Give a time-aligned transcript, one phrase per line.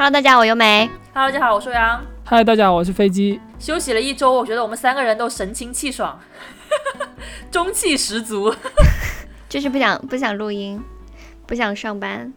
[0.00, 0.88] Hello，大家好，我优美。
[1.12, 2.02] Hello，大家好，我是杨。
[2.24, 3.38] 嗨，大家好，我是飞机。
[3.58, 6.18] 休息了一周，我觉得我们三个人都神清气爽，
[7.52, 8.50] 中气十足。
[9.46, 10.82] 就是不想不想录音，
[11.46, 12.32] 不想上班。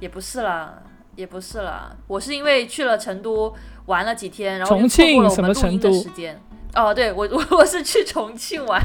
[0.00, 0.72] 也不是啦，
[1.14, 3.54] 也不是啦，我是因为去了成都
[3.84, 6.40] 玩了几天，然后错过庆什么了我们录音成都的时间。
[6.74, 8.82] 哦，对我我 我是去重庆玩，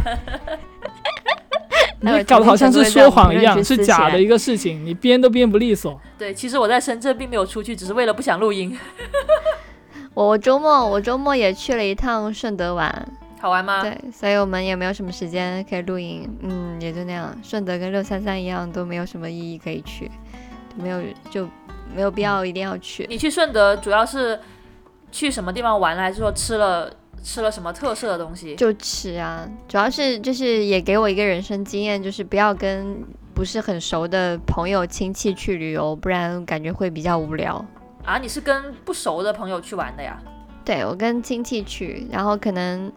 [2.00, 6.00] 你搞得好像是说谎一样，是假的一个事情，你编都编不利索。
[6.18, 8.78] 对，其实我在深圳并没有出去，只是为了不想录音。
[10.14, 13.08] 我 我周末我周末也去了一趟顺德玩，
[13.40, 13.82] 好玩吗？
[13.82, 17.36] 对，所以我们也没有什么时间可以录音，嗯，也就那样。
[17.44, 20.12] 顺德跟六三三一样，都没有什么意义可以去，
[20.76, 21.48] 没有就
[21.96, 23.08] 没有必要一定要去。
[23.10, 24.40] 你去顺德主要是
[25.12, 26.92] 去什么地方玩了，还是说吃了
[27.28, 28.56] 吃了什么特色的东西？
[28.56, 33.04] 就吃啊，主要是就是也给我一个人生经验，就是不要跟
[33.34, 37.64] 不是很熟的朋友亲戚去旅游，不然感觉会比较无聊。
[38.06, 40.18] 啊，你是跟不熟的朋友去玩的呀？
[40.64, 42.90] 对我跟亲戚去，然后可能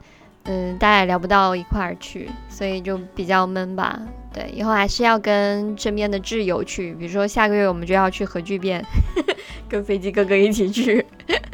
[0.44, 4.00] 嗯大家也聊不到一块儿去，所以就比较闷吧。
[4.32, 8.84] 对，以后还是要跟身边的挚友去，比如说下个月我们就要去核聚变，
[9.68, 11.04] 跟飞机哥哥一起去，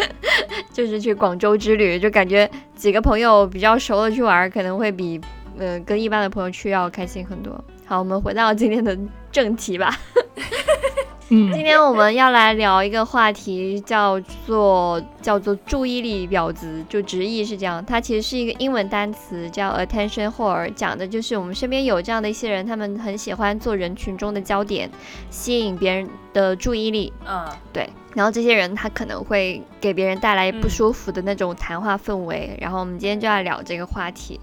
[0.73, 5.21] 就是去广州之旅，就感觉几个朋友比较熟的去玩，可能会比
[5.59, 7.53] 呃跟一般的朋友去要开心很多。
[7.87, 8.97] 好，我们回到今天的
[9.33, 9.99] 正题吧。
[11.29, 17.85] 嗯，今天我们要来聊一个话题，叫做叫做注意力婊子，就直译是这样。
[17.85, 24.89] 它其实是一个英文单词，叫 attention whore，讲的就是我们身边有这样的一些人，他们很喜欢做人群中的焦点，
[25.29, 27.13] 吸引别人的注意力。
[27.27, 32.57] 嗯，对，然后这些人他可能会给别人带来不舒服的那种谈话氛围。
[32.61, 34.39] 然后我们今天就要聊这个话题。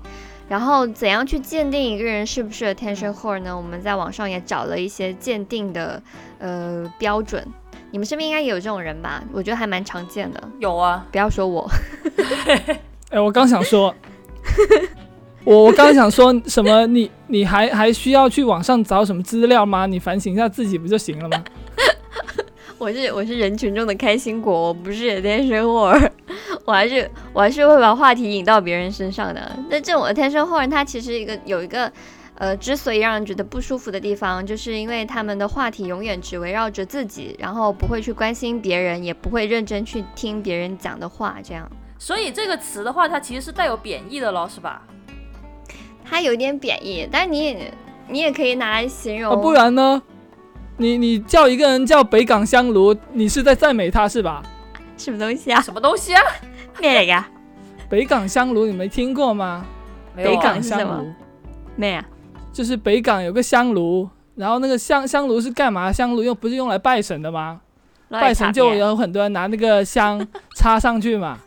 [0.50, 3.56] 然后怎样去鉴定一个人是不是 attention whore 呢？
[3.56, 6.02] 我们在网上也找了一些鉴定的
[6.40, 7.46] 呃标准。
[7.92, 9.24] 你们身边应该也有这种人吧？
[9.32, 10.44] 我觉得还蛮常见的。
[10.60, 11.70] 有啊，不要说我，
[13.10, 13.94] 哎，我刚想说，
[15.46, 16.88] 我我刚想说什么？
[16.88, 19.86] 你你还还需要去网上找什么资料吗？
[19.86, 21.44] 你反省一下自己不就行了吗？
[22.84, 26.12] 我是我是人群中的开心果，我不是 attention whore，
[26.66, 29.58] 我还是我还是会把话题引到别人身上的。
[29.70, 31.90] 那这种 attention whore，它其实一个有一个
[32.36, 41.66] 呃，之所以让人觉得不舒服的地方，就是因为他们的话题永远只围绕着自己，然后不会去关心别人，也不会认真去听别人讲的话，这样。
[41.98, 44.82] 所以这个词的话，它其实是带有贬义的咯，是吧？
[46.04, 47.74] 它有点贬义，但是你也
[48.10, 49.32] 你也可以拿来形容。
[49.32, 50.02] 啊，不然呢？
[50.84, 54.44] 你你叫一个人叫北港香炉，你是在赞美他是吧？
[54.98, 55.62] 什么东西啊？
[55.62, 56.22] 什么东西啊？
[56.78, 57.26] 咩嚟噶？
[57.88, 59.46] 北港香炉你没听过吗？
[59.46, 59.66] 啊
[60.18, 61.14] 北港是什么香炉
[61.78, 62.06] 咩啊？
[62.52, 65.90] 就是北港有个香炉，然后那个香香炉是干嘛？
[65.90, 67.62] 香炉又不是用来拜神的吗？
[68.10, 70.28] 拜神就有很多人拿那个香
[70.58, 71.40] 插上去嘛，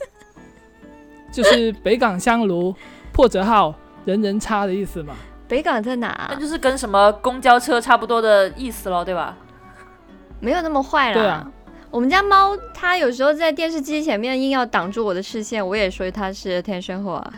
[1.31, 2.75] 就是北港香炉
[3.13, 3.75] 破折号
[4.07, 5.15] 人人插的意思嘛。
[5.49, 9.37] 北港在哪、那就是跟什么公交车差不多的意思咯，对吧？
[10.41, 11.15] 没有那么坏啦。
[11.15, 11.51] 对啊
[11.91, 17.33] 我们家猫它有时候在电视机前面硬要挡住我的视线，我也说它是 attention whore 啊。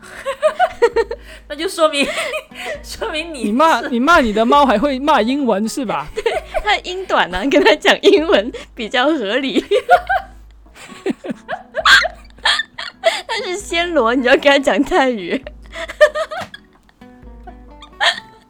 [1.48, 2.06] 那就说明
[2.84, 6.06] 说明你你骂你骂你的猫还会骂英文是吧？
[6.14, 6.22] 对
[6.62, 9.64] 它英短呢、跟它讲英文比较合理。
[13.26, 15.42] 它是暹罗，你要跟它讲泰语。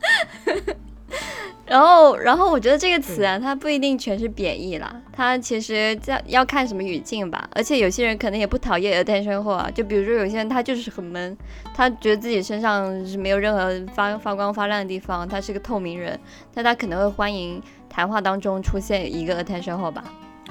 [1.67, 7.49] 然后，然后我觉得这个词啊，它不一定全是贬义啦，它其实在要看什么语境吧。
[7.52, 11.37] 而且有些人可能也不讨厌 attention whore，啊就比如说有些人他就是很闷，
[11.73, 16.19] 他觉得自己身上是没有任何发发光发亮的地方，他是个透明人，
[16.53, 20.03] 但他可能会欢迎谈话当中出现一个 attention whore 吧。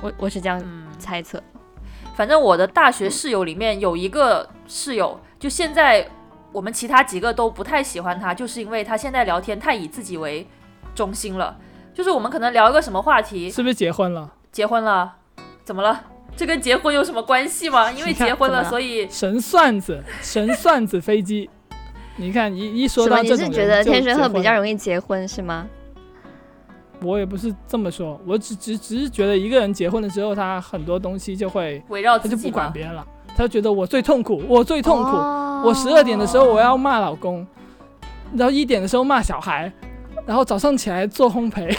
[0.01, 1.43] 我我是这样嗯，猜测。
[2.15, 6.07] 反正我的大学室友里面有一个室友，就现在
[6.51, 10.47] 我们其他几个都不太喜欢他，就是因为他现在聊天太以自己为
[10.95, 11.57] 中心了。
[11.93, 14.33] 就是我们可能聊一个什么话题，是不是结婚了？
[14.51, 15.17] 结婚了，
[15.63, 16.05] 怎么了？
[16.35, 17.91] 这跟结婚有什么关系吗？
[17.93, 21.49] 因为结婚了，所以神算子，神算子飞机，
[22.15, 25.67] 你看一一说到这种，你是觉得天生鹤比较容易结婚是吗？
[27.01, 33.05] 我也不是这么说，我只只只是觉得一个人结婚了之后，他很多东西就会围绕他就不管别人了，
[33.39, 35.15] 他觉得我最痛苦，我最痛苦，
[35.65, 37.47] 我十二点的时候我要骂老公，
[38.35, 39.71] 然后一点的时候骂小孩，
[40.25, 41.73] 然后早上起来做烘焙，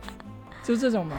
[0.62, 1.16] 就这种嘛。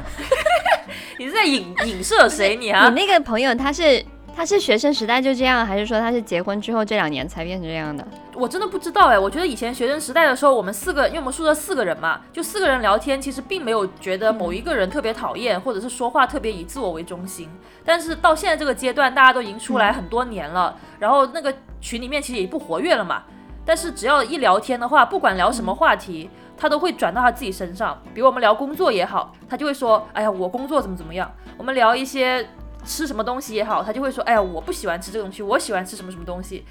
[1.17, 2.55] 你是在影影射谁？
[2.55, 2.87] 你啊？
[2.87, 4.05] 你那个朋友他是？
[4.39, 8.07] 他是学生时代就这样，还是说他是结婚之后这两年才变成这样的？
[8.35, 9.19] 我真的不知道哎。
[9.19, 17.49] 我觉得以前学生时代的时候，我们四个，因为我们宿舍四个人嘛，就四个人聊天，其实并没有觉得某一个人特别讨厌，或者是说话特别以自我为中心。
[17.83, 23.23] 但是到现在这个阶段，大家都已经出来很多年了，然后那个群里面其实也不活跃了嘛。
[23.65, 28.01] 但是只要一聊天的话，不管聊什么话题，他都会转到他自己身上。
[28.13, 32.47] 比如我们聊工作也好，他就会说：“哎呀，我工作怎么怎么样。”我们聊一些。
[32.85, 36.65] 吃什么东西也好，他就会说，哎呀，我不喜欢吃这个东西，我喜欢吃什么什么东西，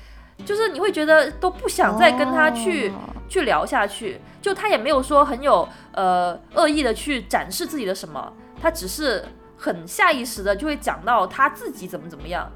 [0.45, 2.93] 就是你会觉得都不想再跟他去
[3.29, 9.25] 去聊下去，就他也没有说很有呃恶意的去展示自己的什么，他只是
[9.57, 12.51] 很下意识的就会讲到他自己怎么怎么样，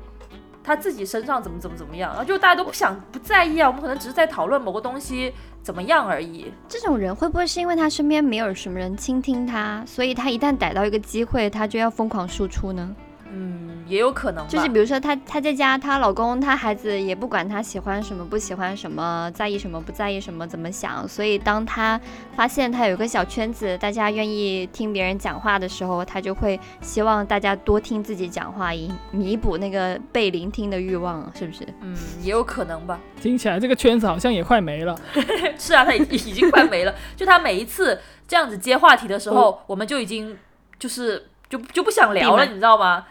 [0.64, 5.32] 他自己身上怎么怎么怎么样，然后就大家都不想不在意啊，我们可能只是在讨论某个东西
[5.62, 6.52] 怎么样而已。
[6.68, 12.94] 这种人会不会是因为他身边没有什么人倾听他，所以他一旦逮到一个机会，他就要疯狂输出呢？
[13.34, 21.08] 嗯，也有可能，就是比如说她她在家，她老公她孩子也不管她喜欢什么不喜欢什么，在意什么不在意什么，怎么想。
[21.08, 21.98] 所以当她
[22.36, 31.66] 发现她有个小圈子，大家愿意听别人讲话的时候，她就会希望大家多听自己讲话，以弥补那个被聆听的欲望，是不是？
[31.80, 33.00] 嗯，也有可能吧。
[33.20, 34.94] 听起来这个圈子好像也快没了。
[35.58, 36.94] 是啊，他已已经快没了。
[37.16, 37.98] 就他每一次
[38.28, 40.36] 这样子接话题的时候，我们就已经
[40.78, 43.06] 就是就就不想聊了，你知道吗？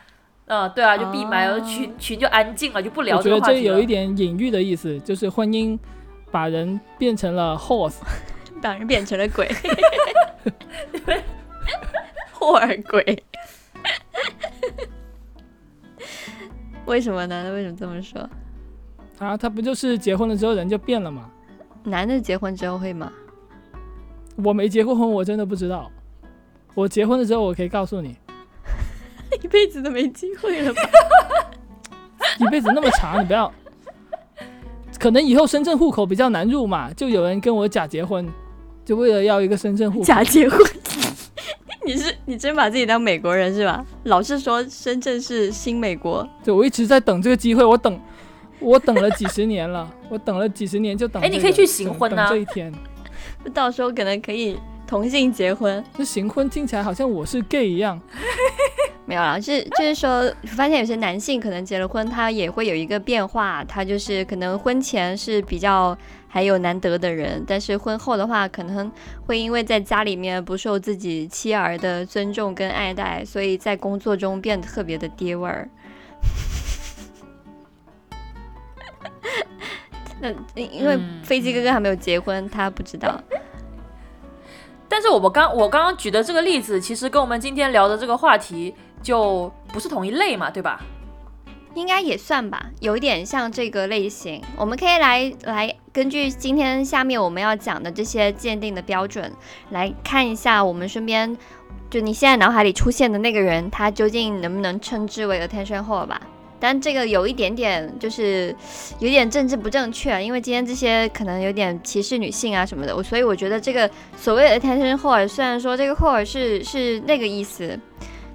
[0.48, 5.78] 嗯，对啊，就闭麦了，群群就安静了，就不聊这个话题我觉得这有一点隐喻的意思，就是婚姻
[6.30, 8.00] 把人变成了 horse，
[8.62, 9.50] 把人变成了鬼
[12.34, 13.24] 霍尔鬼。
[16.86, 17.52] 为什么呢？
[17.54, 18.30] 为什么这么说？
[19.20, 21.30] 啊，他不就是结婚了之后人就变了吗？
[21.84, 23.12] 男的结婚之后会吗？
[24.44, 25.90] 我没结过婚，我真的不知道。
[26.74, 28.18] 我结婚了之后，我可以告诉你。
[29.42, 30.81] 一辈子都没机会了吧？
[32.39, 33.51] 一辈子那么长，你不要。
[35.00, 38.28] 可能以后深圳户口比较难入嘛，就有人跟我假结婚，
[38.86, 40.06] 就为了要一个深圳户口。
[40.06, 40.60] 假结婚？
[41.83, 43.83] 你是你真把自己当美国人是吧？
[44.04, 46.28] 老是说深圳是新美国。
[46.44, 48.00] 对，我一直在等这个机会，我等，
[48.60, 51.22] 我等了几十年了，我等了几十年就等。
[51.24, 52.30] 哎，你可以去行婚啊！
[52.30, 52.72] 这一天，
[53.51, 54.60] 到时候可能可以
[54.92, 55.82] 同性结婚。
[55.96, 57.98] 那行婚听起来好像我是 gay 一样。
[59.08, 65.98] 没有了，是就是说，发现有些男性可能结了婚，他也会有一个变化，他就是可能婚前是比较
[66.28, 68.92] 还有难得的人，但是婚后的话，可能
[69.26, 75.70] 会因为在家里面不受自己妻儿的尊重跟爱戴，所以在工作中变得特别的爹味儿。
[80.20, 83.18] 那因为飞机哥哥还没有结婚，他不知道。
[84.92, 88.76] 但是我们刚我刚刚举的这个例子，其实跟我们今天聊的这个话题。
[89.04, 90.80] 就不是同一类嘛，对吧？
[91.74, 94.40] 应该也算吧，有一点像这个类型。
[94.56, 99.34] 我们可以来来根据今天下面我们要讲的这些鉴定的标准，
[99.72, 101.36] 来看一下我们身边
[101.90, 106.21] 就你现在脑海里出现的那个人，他究竟能不能称之为 attention whore 吧？
[106.61, 108.56] 但这个有一点点就是
[108.99, 117.77] 有点政治不正确，因为今天这些可能有点歧视女性啊什么的，我所以我觉得这个所谓的 attention whore，虽然说这个 whore 是是那个意思。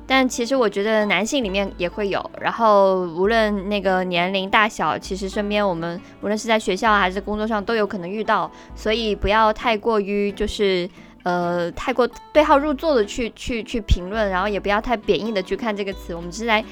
[0.09, 10.89] 但其实我觉得男性里面也会有，然后无论那个年龄大小，其实身边我们无论是在学校还是工作上都有可能遇到，所以不要太过于就是
[11.25, 16.15] 呃太过对号入座的去去去评论，然后也不要太贬义的去看这个词。
[16.15, 16.65] 我们只是来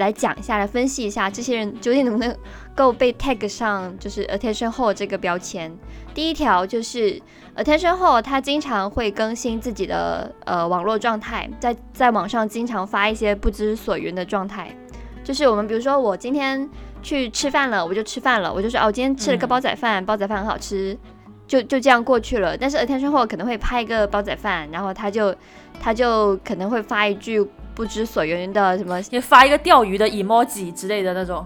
[0.00, 2.36] 来讲一下，来分析一下这些人究竟能不能
[2.74, 5.72] 够被 tag 上就是 attention whore 这个标签。
[6.12, 7.22] 第一条就是。
[7.56, 14.74] Attention 后，他经常会更新自己的呃网络状态，在在网上经常发一些不知所云的状态。
[15.24, 16.66] 就是我们比如说，我今天
[17.02, 20.96] 去吃饭了，我就吃饭了，我就说哦，今天吃了个煲仔饭，煲仔饭很好吃，
[21.46, 22.56] 就就这样过去了。
[22.56, 25.34] 但是 Attention 后可能会拍一个煲仔饭，然后他就
[25.80, 27.46] 他就可能会发一句
[27.80, 31.42] 不知所云的什么，也发一个钓鱼的 emoji 之类的那种。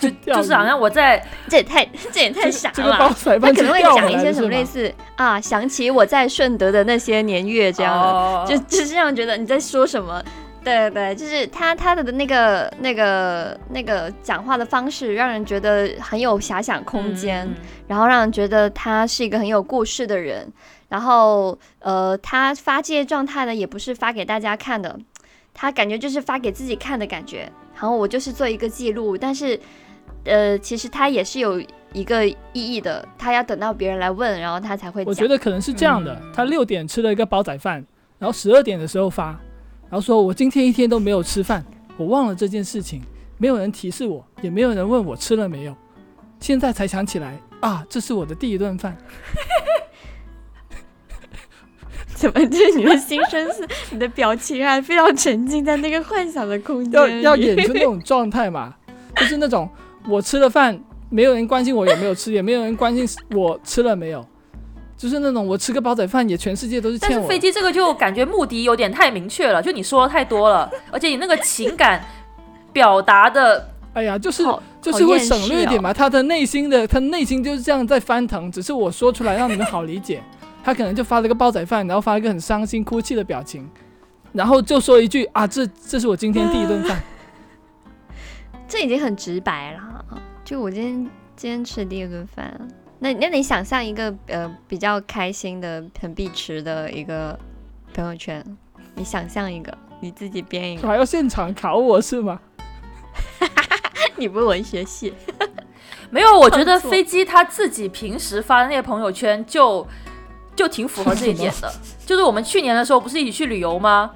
[0.00, 2.98] 就 就是好像我在， 这也太这也太傻了。
[2.98, 7.96] 他可能会讲一些什么类似啊，想起我在顺德的那些年月这样
[8.44, 10.20] 的，就 就是这样觉得你在说什么，
[10.64, 17.48] 对对，就是他他的那个那个那个讲话的方式，让人觉得很有遐想空间，
[17.86, 20.52] 然后让人觉得他是一个很有故事的人。
[20.88, 24.98] 然后呃，他发这些状态呢，也不是发给大家看的，
[25.52, 27.50] 他感觉就是发给自己看的感觉。
[27.74, 29.58] 然后我就是做一个记录，但是
[30.24, 35.02] 呃，其实他也是有一个意义的，他要等到别人来问，然后他才会。
[35.06, 37.84] 我觉得可能是这样的，他六点吃了一个煲仔饭，
[38.18, 39.28] 然后十二点的时候发。
[39.88, 41.64] 然后说，我今天一天都没有吃饭，
[41.96, 43.02] 我忘了这件事情，
[43.38, 45.74] 没有人提示我，也没有人问我吃了没有，
[46.38, 48.96] 现在才想起来啊，这是我的第一顿饭。
[52.20, 52.46] 怎么？
[52.48, 53.66] 这是你的心声是？
[53.90, 58.74] 你的表情啊非常沉浸在那个幻想的空间要要演出那种状态嘛？
[59.16, 59.66] 就是那种
[60.06, 64.22] 我吃了饭，没有人关心我有没有吃，也没有人关心我吃了没有。
[64.98, 67.14] 就是那种我吃个煲仔饭也全世界都是欠我。
[67.14, 72.04] 但是飞机这个就感觉目的有点太明确了，就你说的太多了，而且你那个情感
[72.70, 74.44] 表达的，哎呀，就是
[74.82, 75.90] 就是会省略一点嘛。
[75.90, 80.22] 他的内心的他内心就是这样在翻腾，只是我说出来让你们好理解。
[80.62, 83.68] 他可能就发了个煲仔饭，然后发了一个很伤心哭泣的表情，
[84.32, 87.00] 然后就说一句啊，这这是我今天第一顿饭。
[88.68, 90.04] 这已经很直白了，
[90.44, 92.68] 就我今天今天吃第一顿饭。
[92.98, 97.36] 那那你想象一个呃比较开心的、很必吃的一个
[97.94, 98.44] 朋友圈，
[98.94, 102.38] 你想象一个，你自己编一个，还要现场考我是吗？
[104.16, 105.14] 你不是文学系？
[106.10, 109.86] 没有，我觉得 飞机他自己平时发的那些朋友圈就
[110.56, 111.72] 就挺符合这一点 的。
[112.04, 114.10] 就是我们去年的时候不是一起去旅游吗？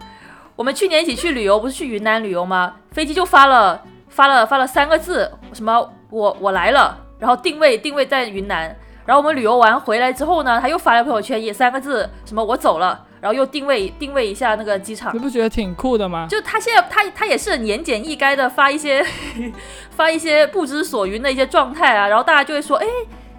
[0.57, 2.75] 我们去年一起去旅游不是去云南旅游吗？
[2.93, 7.01] 飞机就发了发了发了三个字，什么我我来了。
[7.19, 8.77] 然后定位定位在云南，
[9.07, 16.27] 然后我们旅游完回来之后呢，他又发了朋友圈，也三个字，什么我走了，然后又定位定位一下那个机场，你不觉得挺酷的吗？
[16.29, 19.03] 就他现在他他也是很言简意赅的发一些
[19.91, 22.87] 发一些不知所云的一些状态啊，然后大家就会说，哎，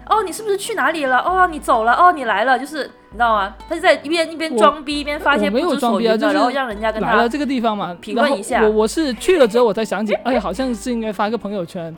[0.08, 1.18] 哦你是不是去哪里了？
[1.18, 1.92] 哦你走了？
[1.92, 2.58] 哦你来了？
[2.58, 3.54] 就是你知道吗？
[3.68, 8.62] 他就在一边一边装逼一边发些不知所云的，然后让人家跟他来了这个地方嘛评论一下。
[8.62, 11.94] 我我是去了之后我才想起，哎好像是应该发个朋友圈，然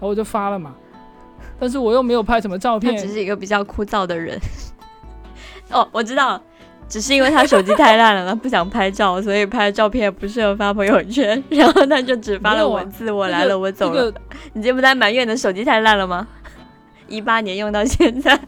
[0.00, 0.74] 后我就发了嘛。
[1.58, 4.38] 但是我又没有拍什么照片，他只是一个比较枯燥的人。
[5.72, 6.40] 哦，我知道，
[6.88, 14.12] 只是因为他手机太烂了， 他不想拍照，所以拍照片不适合发朋友圈， 然后他就只发了文字：“我来了，我走了。”
[14.52, 16.26] 你这不在埋怨的手机太烂了吗？
[17.08, 18.38] 一八年用到现在，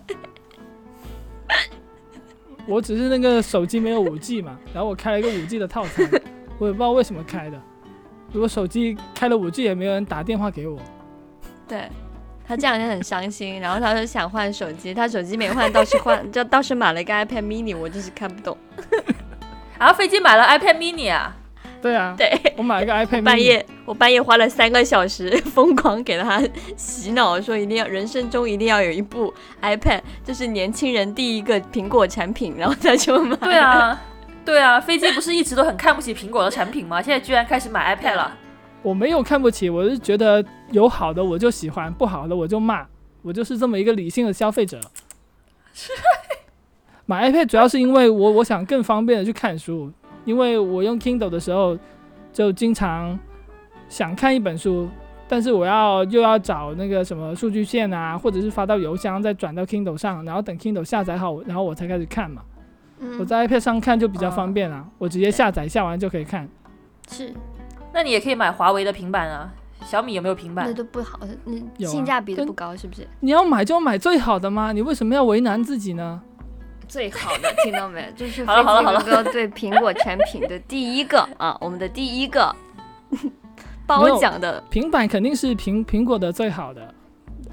[2.67, 6.09] 我只是那个手机没有五 G 嘛，然后我开了一个五 G 的套餐，
[6.59, 7.61] 我也不知道为什么开的。
[8.33, 10.79] 如果手机开了五 G，也没有人打电话给我。
[11.67, 11.89] 对。
[12.47, 18.57] 他这两天很伤心，然后他就想换手机，他手机没换，倒是换，就倒是买了一个 iPad mini，我就是看不懂。
[19.79, 21.37] 然 后飞机买了 iPad mini 啊？
[21.81, 23.23] 对啊，对，我买了个 iPad。
[23.23, 26.43] 半夜我半夜花了三个小时，疯狂给他
[26.77, 29.33] 洗脑，说一定要人生中一定要有一部
[29.63, 33.37] iPad，这是年轻人第一个苹果产品，然后他就买。
[33.37, 34.03] 对啊，
[34.45, 37.01] 对啊，飞机不是一直都很看不起苹果的产品吗？
[37.03, 38.37] 现在居然开始买 iPad 了。
[38.83, 42.87] 我没有看不起，我是觉得有好的我就喜欢，不好的我就骂，
[43.23, 44.81] 我就是这么一个理性的消费者。
[47.07, 49.91] 买 iPad 主要是因为我我想更方便的去看书，
[50.29, 51.75] 因为我用 Kindle 的时候
[52.31, 53.19] 就经常
[53.89, 54.87] 想看一本书，
[55.27, 62.43] 但是我要又要找那个什么数据线啊，或者是发到邮箱再转到 Kindle 上，然后等 Kindle 下载好，然后我才开始看嘛。
[63.19, 66.47] 我在 iPad 上看就比较方便啊，我直接下载下完就可以看。
[67.11, 67.33] 是。
[67.95, 69.51] 那你也可以买华为的平板啊，
[69.83, 70.67] 小米有没有平板？
[70.67, 73.09] 那都不好，那性价比都不高，是不是？
[73.21, 74.73] 你要买就买最好的吗？
[74.73, 76.21] 你为什么要为难自己呢？
[76.89, 78.13] 最好的，听到没？
[78.17, 82.55] 就是好了好了好了，哥对苹果产品的第一个 啊，我们的第一个
[83.87, 86.95] 褒奖的平板肯定是苹苹果的最好的，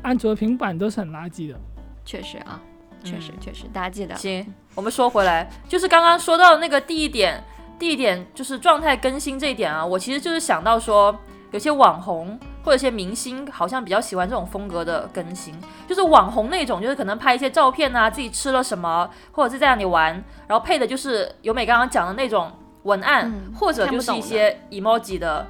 [0.01, 1.59] 安卓平板都是很垃圾的。
[2.03, 2.61] 确实啊，
[3.03, 4.15] 确实确实，大家记得。
[4.15, 7.43] 行，我们说回来，就是刚刚说到那个第一点。
[7.77, 11.13] 第一点就是状态更新这一点啊，我其实就是想到说，
[11.55, 15.55] 有些网红或者一些明星好像比较喜欢这种风格的更新，
[15.87, 22.51] 就是网红那种，就是可能拍一些照片啊，自己吃了什么，或者是在那里玩，然后配的就是由美刚刚讲的那种
[22.83, 25.47] 文案，或者就是一些 emoji 的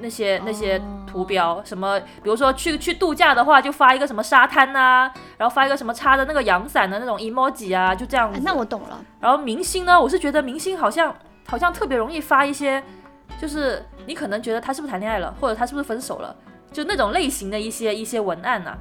[0.00, 8.38] 那些那些图标，什么比如说去去度假的话，就发一个什么沙滩呐，然后发一个什么插的那个阳伞的那种 emoji 啊，就这样子。
[8.44, 9.02] 那我懂了。
[9.20, 11.14] 然后明星呢，我是觉得明星好像。
[11.46, 12.82] 好像特别容易发一些，
[13.44, 16.34] 就是你可能觉得他是不是谈恋爱了，或者他是不是分手了，
[16.72, 18.74] 就那种类型的一些一些文案呐，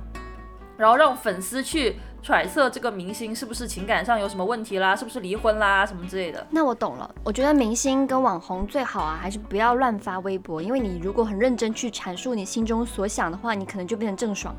[0.77, 6.48] 然后让粉丝去揣测这个明星是不是情感上有什么问题啦，是不是离婚啦什么之类的。
[6.50, 14.55] 那我懂了，我觉得明星跟网红最好啊，还是不要乱发微博，因为你如果很认真去阐述你心中所想的话，你可能就变成郑爽。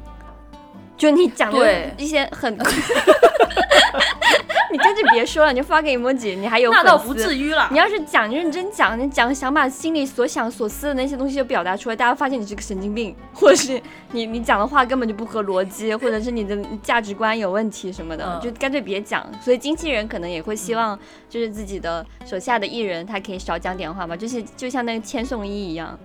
[0.96, 2.52] 就你讲的一些很，
[4.70, 7.68] 你干脆别说了，你就发给 emoji，你还有那倒不至于了。
[7.70, 13.80] 你要是讲认真讲，你讲想把心里所想所思的那些东西就表达出来，大家发现你是个神经病，或者是
[14.12, 19.24] 你你讲的话根本就不合逻辑，或者是你的价值观有问题什么的，就干脆别讲。
[19.40, 20.98] 所以经纪人可能也会希望，
[21.28, 25.98] 就是自己的手下的艺人他可以少讲点话嘛，就是就像那个千颂伊一样。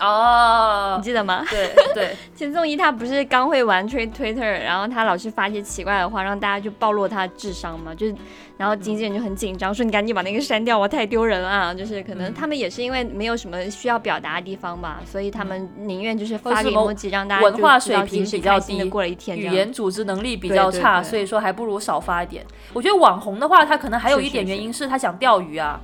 [0.00, 1.44] 哦，你记得吗？
[1.50, 8.14] 对 对，钱颂伊他不是刚会玩推 Twitter，然后他老是发一些奇怪的话，让大家就暴露他的智商嘛，就是，
[8.56, 11.74] 然后经纪人就很紧张，说你赶紧把那个删掉，我太丢人了啊！
[11.74, 22.44] 就是可能他们也是因为没有什么需要表达的地方吧，所以他们宁愿就是发个 emoji 让大家文化水平比较低，过了一天，语言组织能力比较差，所以说还不如少发一点。
[22.72, 25.80] 我觉得网红的话，他可能还有一点原因是他想钓鱼啊，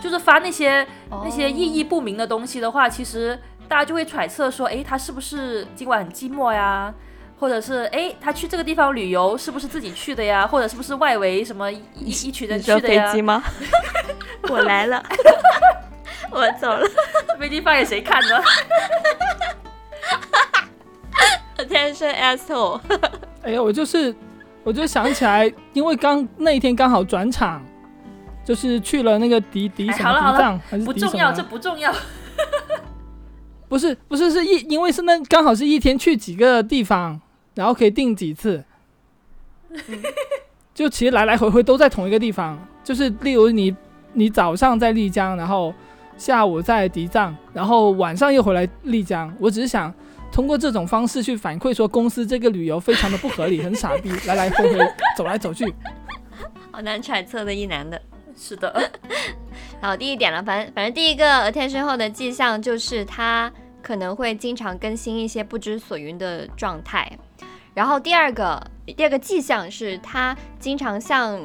[0.00, 3.38] 就是发那些那些意义不明的东西的话，其实。
[3.68, 6.92] 大家就会揣测说，哎，他是不是今晚很寂寞呀？
[7.38, 10.46] 或者是，哎，他去这个地方旅游是不是自己去的呀？
[10.46, 13.06] 或者是不是外围什么一一群人去的呀？
[13.08, 13.42] 飞机吗？
[14.48, 15.02] 我来了，
[16.30, 16.86] 我走了。
[17.38, 18.40] 飞机放给谁看呢
[21.56, 22.80] ？Attention asshole！
[23.42, 24.14] 哎呀，我就是，
[24.62, 27.60] 我就想起来，因为刚那一天刚好转场，
[28.44, 31.92] 就是去了那个迪迪什么迪藏，还是不重要，这不重要。
[33.72, 37.18] 不是不是是一，因为是那刚好是一天去几个地方，
[37.54, 38.62] 然后可以订几次，
[40.74, 42.62] 就其实来来回回都在同一个地方。
[42.84, 43.74] 就是例如你
[44.12, 45.72] 你早上在丽江，然后
[46.18, 49.34] 下午在迪藏，然后晚上又回来丽江。
[49.40, 49.90] 我只是想
[50.30, 54.86] 通过这种方式去反馈说公司这个旅游非常的不合理，很傻逼， 来来回回
[55.16, 55.64] 走来走去，
[56.70, 57.98] 好难揣测的一男的。
[58.36, 58.90] 是的，
[59.80, 63.50] 好，第一点了，反正反正第一个 attention 后的迹象就是他。
[63.82, 67.18] 可能会经常更新一些不知所云的状态，
[67.74, 71.38] 然后第二个第二个迹象是他经常向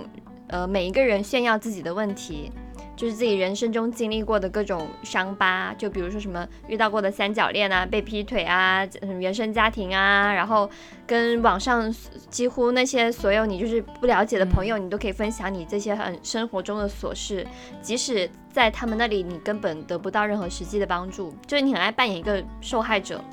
[0.48, 2.52] 呃每一个人炫耀自己的问题。
[2.98, 8.86] 就是自己人生中经历过的各种伤疤，就比如说什么遇到过的三角恋啊、被劈腿啊、
[9.20, 10.68] 原生家庭啊，然后
[11.06, 11.94] 跟网上
[12.30, 17.46] 几乎那些所有你就是不了解的朋友，你都可以分享你这些很生活中的琐事，
[17.82, 23.24] 即使在他们那里你根本得不到任何实际的帮助，就是你很爱扮演一个受害者。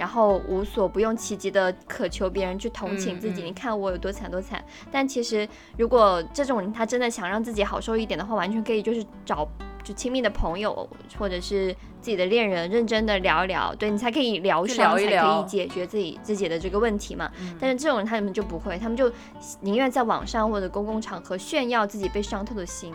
[0.00, 4.64] 然后无所不用其极的渴求别人去同情自己，你看我有多惨多惨。
[4.90, 9.46] 但其实如果这种人他真的想让自己好受一点的话，完全可以就是找
[9.84, 17.30] 就亲密的朋友或者是自己的恋人，认真的聊一聊，对你才可以疗伤，才可以解决自己自己的这个问题嘛。
[17.60, 19.12] 但是这种人他们就不会，他们就
[19.60, 22.94] 宁愿在网上或者公共场合炫耀自己被伤透的心。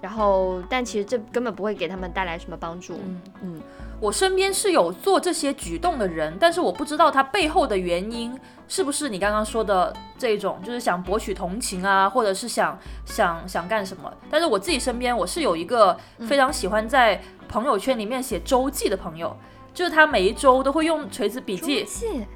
[0.00, 2.94] 然后，但其实这根本不会给他们带来什么帮助。
[2.94, 3.62] 嗯嗯。
[4.00, 14.12] 我身边是有做这些举动的人，但是我不知道他背后的原因是不是你刚刚说的这种，就是想博取同情啊，或者是想想想干什么。
[14.28, 15.96] 但是我自己身边，我是有一个
[16.28, 19.34] 非常喜欢在朋友圈里面写周记的朋友，
[19.72, 21.86] 就是他每一周都会用锤子笔记，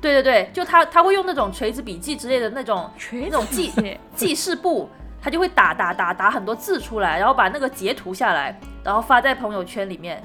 [0.01, 3.71] 对对对，就他他会用那种锤子笔记之类的那种那种记
[4.15, 4.89] 记事簿，
[5.21, 10.23] 他就会打打打打很多字出来，然后把那个截图下来，然后发在朋友圈里面。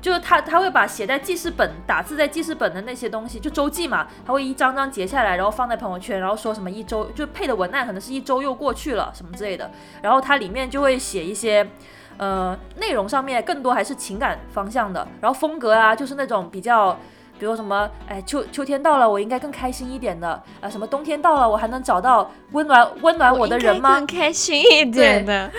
[0.00, 9.68] 就是他，他会把写在记事本、打字在记事本的那些东西，就周记嘛，他会一张张截下来，然后放在朋友圈，然后说什么一周就配的文案可能是一周又过去了什么之类的，
[10.00, 11.68] 然后它里面就会写一些，
[12.16, 16.96] 呃，内容上面更多还是情感方向的，然后风格啊，就是那种比较。
[17.38, 20.68] 比如什么，哎，秋秋天到了，我应该更开心一点的啊。
[20.68, 23.94] 什么冬天到了，我还能找到温暖温暖我的人吗？
[23.94, 25.50] 更开心一点的，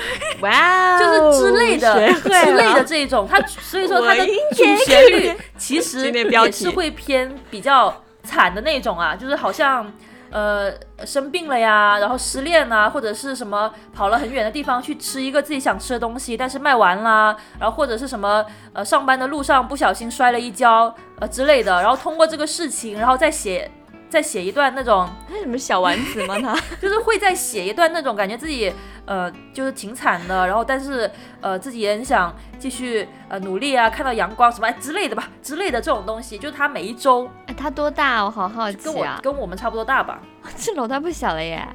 [0.41, 3.27] 哇， 就是之类的之类的这一种。
[3.29, 9.91] 它所以说它的主旋律其实也是会偏比较惨的那种啊，就是好像。
[10.31, 10.71] 呃，
[11.05, 23.69] 生病了呀，然后失恋啊，或者是什么跑了很远的地方去吃一个自己想吃的东西，但是卖完啦，然后或者是什么呃，上班的路上不小心摔了一跤呃之类的，然后通过这个事情，然后再写。
[24.09, 26.35] 再写一段那种，那什么小丸子吗？
[26.41, 28.73] 他就是会再写一段那种感觉自己
[29.05, 31.07] 呃就是挺惨的，然后但是
[31.41, 36.39] 呃自己也很想继续呃努力啊，看到阳光什么之类的吧，之类的这种东西。
[36.39, 38.23] 就是他每一周，哎，他多大？
[38.23, 38.81] 我好好奇啊。
[38.83, 40.21] 跟我跟我们差不多大吧？
[40.55, 41.67] 这老大不小了耶。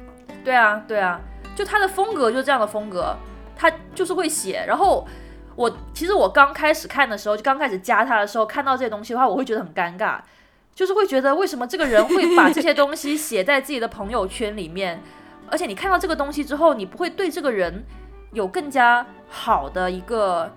[0.43, 1.19] 对啊，对啊，
[1.55, 3.15] 就他的风格就是这样的风格，
[3.55, 4.65] 他就是会写。
[4.67, 5.07] 然后
[5.55, 10.19] 我其实我刚开始看的时候，就刚开始加他的时候，看到这些东西的话，我会觉得很尴尬。
[10.73, 15.01] 就是会觉得为什么这个人会把这些东西写在自己的朋友圈里面，
[15.49, 17.85] 而且你看到这个东西之后，你不会对这个人
[18.33, 20.51] 有更加好的一个，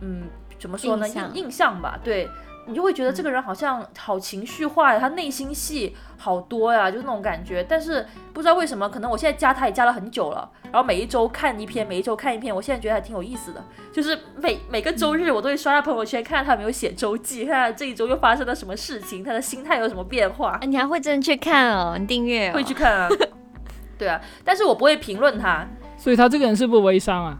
[0.00, 0.22] 嗯，
[0.58, 1.06] 怎么说呢？
[1.06, 2.28] 印印象吧，对。
[2.66, 7.64] 你就会觉得这个人好像好情绪化呀，他内心戏好多呀，就是那种感觉。
[7.68, 13.62] 但是不知道为什么，可能我现在加他也加了很久了，然后每一周看一篇，每一周看一篇，我现在觉得还挺有意思的。
[13.92, 20.58] 就是每每个周日我都会刷下朋友圈，看看他有没有写周记，看看这一周又发生了什么事情，他的心态有什么变化。
[20.62, 21.96] 你还会真的去看哦？
[21.98, 22.52] 你订阅？
[22.52, 23.08] 会去看啊。
[23.98, 25.66] 对啊，但是我不会评论他。
[25.96, 27.38] 所以他这个人是不微商啊？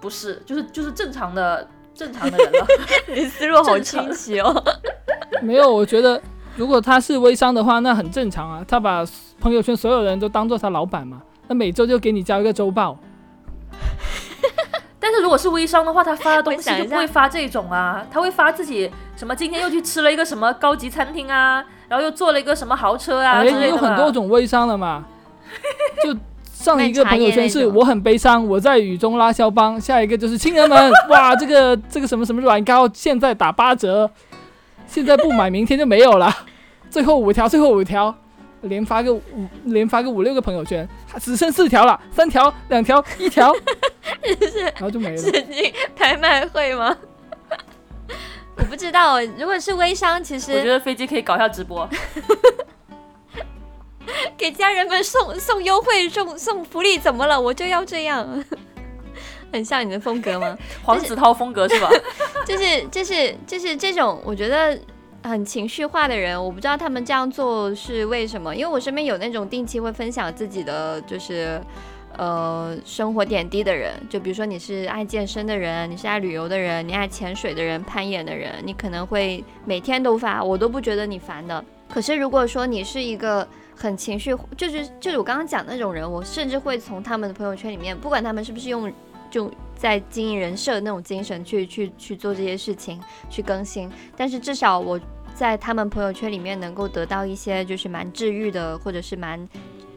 [0.00, 1.68] 不是，就是就是正常的。
[1.94, 2.66] 正常的人了，
[3.14, 4.64] 你思路好清晰哦。
[5.42, 6.20] 没有，我觉得
[6.56, 8.64] 如果他是微商的话，那很正常啊。
[8.66, 9.04] 他把
[9.40, 12.98] 朋友圈所有人都当做他老板嘛，那每周就给你交一个周报。
[14.98, 23.68] 但是如果是微商的话，他发的东西 就不会发这种啊，他会发自己什么今天又去吃了一个什么高级餐厅啊，然后又坐了一个什么豪车啊之类的。
[23.68, 25.04] 有很多种微商的嘛，
[26.02, 26.16] 就。
[26.64, 29.78] 上一个朋友圈是我很悲伤，我在雨中拉肖邦。
[29.78, 34.10] 下一个就是亲人们， 哇，这个这个什么什么软膏现在打八折，
[34.86, 36.34] 现在不买明天就没有了。
[36.88, 38.14] 最后五条，最后五条，
[38.62, 39.20] 连发个五
[39.64, 40.88] 连发个五六个朋友圈，
[41.20, 43.54] 只剩四条了，三条，两条，一条，
[44.74, 45.18] 然后就没了。
[45.18, 45.30] 是
[45.94, 46.96] 拍卖会吗？
[48.56, 51.86] 我不知道，如果是微商，其实我觉得飞机可以搞一下直播。
[54.36, 57.40] 给家人们送送优惠，送送福利，怎么了？
[57.40, 58.44] 我就要这样，
[59.52, 60.56] 很像你的风格吗？
[60.82, 61.88] 黄子韬风格是吧？
[62.46, 64.78] 就是就是就是这种，我觉得
[65.22, 68.54] 很情绪化的人，我不知道他们这样做是为什么。
[68.54, 71.60] 因为我身边有那种定期会分享自己的就是
[72.18, 81.64] 呃生活点滴的人，就比如说你是爱健身的人，你是爱旅游的人，你爱潜水的人，攀岩的人，你可能会每天都发，我都不觉得你烦的。
[81.88, 88.92] 可是如果说你是一个很情绪，就是就是我刚刚讲那种人，我甚至会从他们的朋友圈里面，不管他们是不是用
[89.30, 94.98] 就在经营人设那种精神去去去做这些事情，去更新，但是至少我
[95.34, 99.48] 在他们朋友圈里面能够得到一些就是蛮治愈的，或者是蛮。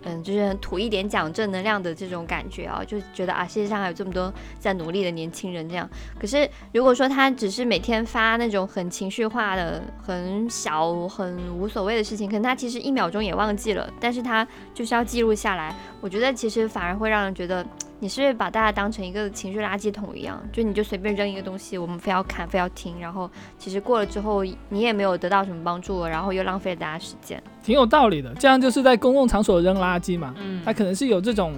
[0.08, 5.88] 嗯，就是吐一点讲正能量的这种感觉啊，就觉得啊，世界上还有这么多在努力的年轻人这样。
[6.18, 15.76] 可是如果说他只是每天发那种很情绪化的、很小、很无所谓的事情，可能他其实一秒钟也忘记了，但是他就是要记录下来。
[16.00, 17.66] 我觉得其实反而会让人觉得。
[18.00, 28.32] 你是把大家当成一个情绪垃圾桶一样，就你就随便扔一个东西，我们非要看，非要听，然后其实过了之后，你也没有得到什么帮助，然后又浪费了大家时间，挺有道理的。
[28.36, 31.54] 这样就是在公共场所扔垃圾嘛，嗯，他可能是有这种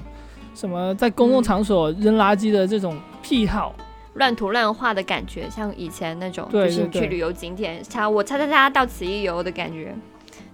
[0.55, 3.75] 什么在公共场所扔垃圾的这种癖好，
[4.13, 9.93] 乱涂乱画的感觉，像以前那种，就是你去旅游景点，擦我擦擦擦到此一游的感觉。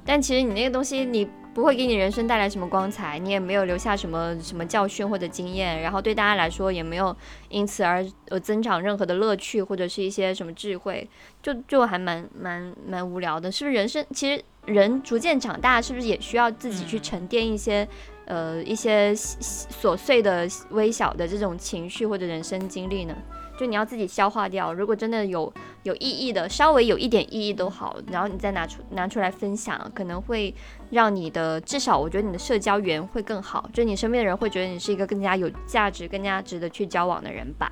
[0.04, 1.28] 但其实你那个东西你。
[1.56, 7.16] 不会给你人生带来什么光彩，你也没有留下什么什么教训或者经验，然后对大家来说也没有
[7.48, 11.10] 因此而呃增长任何的乐趣或者是一些什么智慧，
[11.42, 13.74] 就就还蛮蛮蛮无聊的，是不是？
[13.74, 17.88] 人生其实人逐渐长大，是不是也需要自己去沉淀一些
[18.26, 23.16] 呃一些琐碎的微小的这种情绪或者人生经历呢？
[23.58, 25.52] 就你要自己消化掉，如果真的有
[25.84, 30.54] 有意义的，稍微有一点意义都好，然后你再拿出拿出来分享，可能会
[30.90, 37.72] 让你的至少我觉得你的社交缘会更好，就你身边的人会觉得你是一个更加有价值、更加值得去交往的人吧。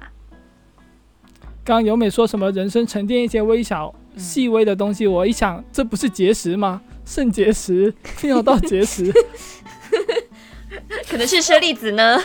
[1.65, 6.81] 刚刚由美说什么人生沉淀一些微小细微的东西，我一想，这不是结石吗？
[7.05, 7.93] 肾结石，
[8.23, 9.11] 要到结石。
[11.09, 12.19] 可能是舍利子呢，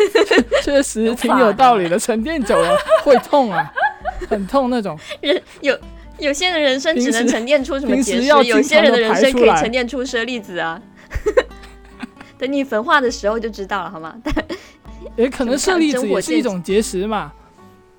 [0.62, 1.98] 确实挺有道理的。
[1.98, 3.72] 沉淀久了会痛啊，
[4.28, 4.98] 很痛那种。
[5.20, 5.78] 人有
[6.18, 10.80] 有些人人生只能沉淀出什么结石，有些人的人生可以沉淀出舍利子啊。
[12.38, 14.14] 等你焚化的时候就知道了，好吗？
[14.22, 14.34] 但
[15.16, 17.32] 也可能舍利子也是一种结石嘛。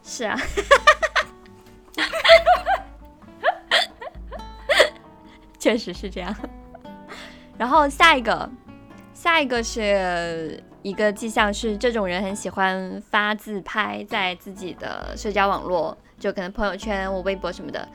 [0.04, 0.40] 是啊，
[5.58, 6.36] 确实是这样。
[7.58, 8.50] 然后下一个。
[9.14, 17.86] 下一个是一个迹象，是这种人很喜欢发自拍在自己的社交网络，就可能朋友圈、我微博什么的。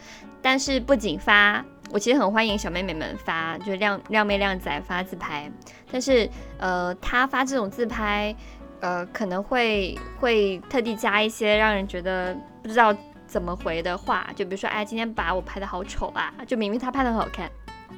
[0.42, 5.50] 但是不仅发，我其实很欢迎小妹妹们发，就靓靓妹靓仔发自拍。
[5.90, 6.28] 但是
[6.58, 8.36] 呃，他发这种自拍，
[8.80, 12.94] 呃，可能会会特地加一些让人觉得不知道
[13.26, 17.50] 怎么回的话，就比如说，哎，今天把我拍的好丑啊，就明明他拍的很好看。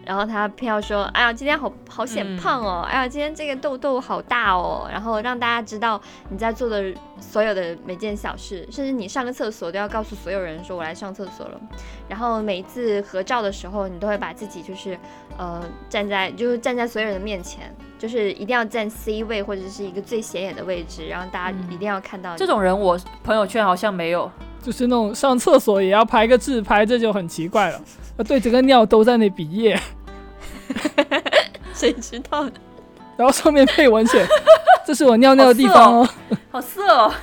[0.05, 11.61] 然后他偏要说，哎呀，今天好好显胖哦，哎呀，今天这个痘痘好大哦，然后让大家知道你在做的所有的每件小事，甚至你上个厕所都要告诉所有人说我来上厕所了。
[12.09, 14.99] 然后每一次合照的时候，你都会把自己就是
[15.39, 22.37] 呃站在就是站在所有人的面前，就是一定要站 C 位或者是一个最显眼的位置，然后大家一定要看到。
[22.37, 24.31] 这种人我朋友圈好像没有，
[24.63, 27.81] 就是那种上厕所也要拍个自拍，这就很奇怪了。
[28.23, 29.81] 对，整个尿都在那比耶，
[31.75, 32.49] 谁知道？
[33.17, 34.27] 然后上面配文写
[34.85, 36.09] ：“这是我尿尿的地方哦，
[36.51, 37.13] 好色哦。”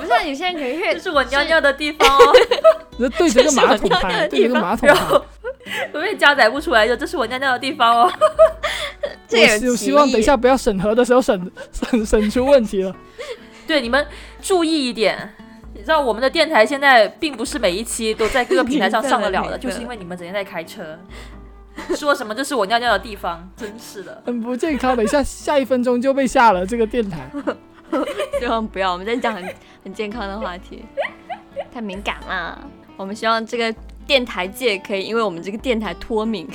[0.00, 2.32] 不像有些人可以， 这是我尿尿的地方哦。
[2.98, 4.96] 就对着个马桶拍，对着个马桶拍，
[5.94, 8.12] 我也加载不出来，就这是我尿尿的地方哦。
[9.30, 12.94] 我希望等一下不要审核的时候审审审出问题了。
[13.66, 14.06] 对，你们
[14.42, 15.34] 注意一点。
[15.90, 20.96] 你知道我们的电台现在并不是每一期都在各个平台上 上得了的，就是因为你们整天在开车，
[21.96, 24.94] 说什么这是我尿尿的地方， 真是的，很不健康。
[24.94, 27.28] 等一下下一分钟就被下了这个电台，
[28.38, 29.44] 希望不要，我们在讲很
[29.82, 30.84] 很健康的话题，
[31.74, 32.56] 太敏感了。
[32.96, 33.74] 我们希望这个
[34.06, 36.48] 电台界可以因为我们这个电台脱敏。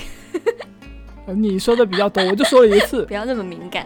[1.27, 3.85] 你说的比较多，我就说了一次，不要那么敏感。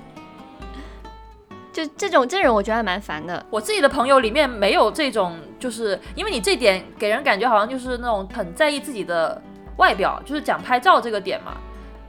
[1.85, 3.45] 就这种这种，我觉得还蛮烦的。
[3.49, 9.41] 我自己的朋友里面没有这种，就是因为你这点给人感觉好像就是那种很在意自己的
[9.77, 11.57] 外表，就是讲拍照这个点嘛。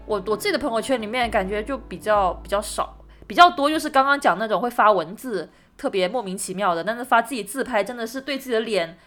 [0.07, 8.99] 我我自己的朋友圈里面感觉就比较比较少，比较多就是刚刚讲那种会发文字特别莫名其妙的，但是发自己自拍真的是对自己的脸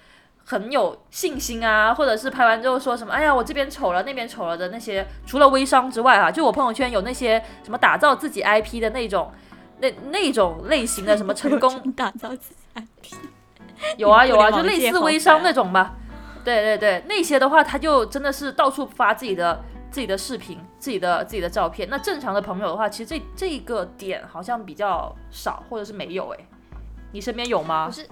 [0.45, 9.31] 很有信心啊，或者是拍完之后说什么哎呀我这边丑了那边丑了的那些，除了微商之外啊，就我朋友圈有那些什么打造自己 IP 的那种。
[9.79, 13.15] 那那种类型的 什么成功打造自己 IP，
[13.97, 15.95] 有啊有啊，就类似微商那种吧。
[16.43, 21.87] 对对对，那些的话，他就真的是到处发自己的自己的视频、自己的自己的照片。
[21.89, 26.27] 那正常的朋友的话，其实这这个点好像比较少，或者是没有。
[26.33, 26.45] 哎，
[27.13, 27.85] 你身边有吗？
[27.85, 28.07] 我是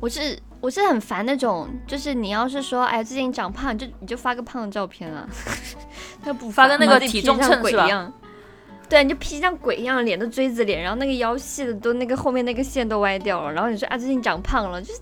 [0.00, 5.26] 我是我是很烦那种，就是你要是说哎最近长胖，就你就发个胖的照片啊，
[6.22, 8.12] 他不发个那个体重秤是吧？
[8.88, 15.00] 对，你就 P 像鬼一样，脸都锥子脸，然后那个腰细的都那个后面那个线都歪掉了，然后你说啊最近长胖了，就是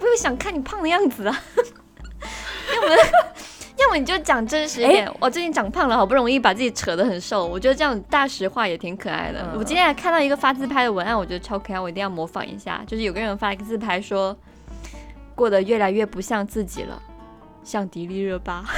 [0.00, 1.42] 我又想看你胖的样子啊，
[2.74, 2.88] 要么
[3.78, 9.46] 要么你就讲真实一点，我最近长胖了，好不容易把自己扯得很瘦，我觉得这样大实话也挺可爱的。
[9.54, 14.34] 我今天还看到一个发自拍的文案，我觉得超可爱，我一定要模仿一下，就是有个人发一个自拍说，
[15.34, 17.02] 过得越来越不像自己了，
[17.62, 18.64] 像迪丽热巴。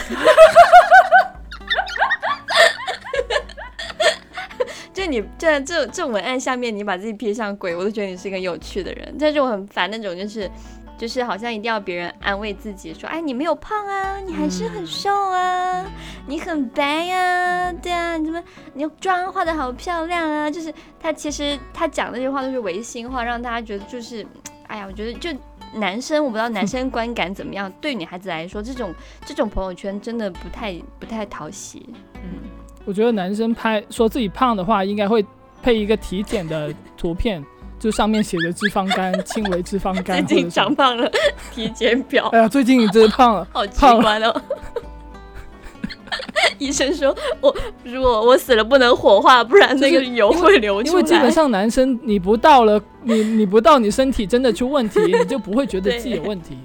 [4.99, 9.15] 就你这这这文案下面，你把自己 P 上鬼，我都觉得你是一个有趣的人。
[9.17, 10.51] 但是我很烦那种，就是
[10.99, 15.87] 就是好像一定要别人安慰自己，说哎你没有胖啊，你还是很瘦啊，
[16.27, 18.43] 你很白呀，对啊，你怎么
[18.75, 20.51] 你妆化的好漂亮啊？
[20.51, 24.27] 就是他其实他讲那些话都是违心话，让大家觉得就是，
[24.67, 25.31] 哎呀，我觉得就
[25.75, 28.93] 男生我不知道男生观感怎么样，对女孩子来说，这种
[29.25, 32.58] 这种朋友圈真的不太不太讨喜，嗯。
[32.89, 35.23] 我觉得男生拍说自己胖的话，应该会
[35.63, 37.45] 配一个体检的图片，
[37.79, 41.07] 就上面写着脂肪肝、轻微脂肪肝， 最近长胖了，
[41.55, 42.29] 体检表。
[42.29, 44.43] 哎呀，最近你真的胖了，好奇怪哦。
[46.57, 50.91] 医生说我如果我死了不能火化，不然那个油会流出来。
[50.91, 56.57] 因为基本上男生你不到了，你你不到你身体真的出问题，你就不会觉得自己有问题。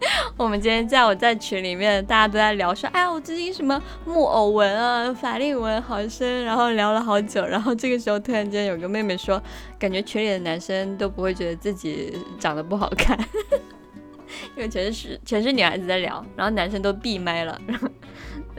[0.36, 9.40] 我们今天在我在群里面，大家都在聊说，哎呀，我最近什么木偶纹啊、法令纹好深，然后聊了好久，然后这个时候突然间有个妹妹说，
[9.78, 13.18] 感觉群里的男生都不会觉得自己长得不好看，
[14.56, 17.88] 因为全是全是女孩子在聊，然后男生都闭麦了，然后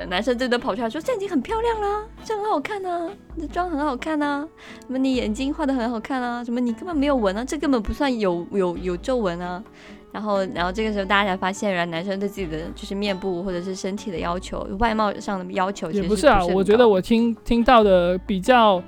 [0.08, 4.48] 男生最多跑出来说，这已经很漂亮了，这很好看呢，你的妆很好看呢，
[4.86, 9.64] 什么你眼睛画的很好看啊，什么你根本没有纹啊，这根本不算有有有皱纹啊。
[10.12, 16.46] 然后，然后这个时候大家才发现，原来男生对自己的就是面部或者是身体的要求、外貌上的要求，也不是啊。
[16.48, 18.82] 我觉得我听听到的比较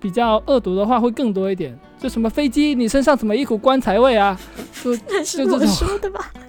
[0.00, 1.78] 比较恶毒的话会更多一点。
[1.98, 4.38] 就什么飞机，你身上怎么一股棺材味啊？
[4.82, 6.32] 就 就这种说的吧。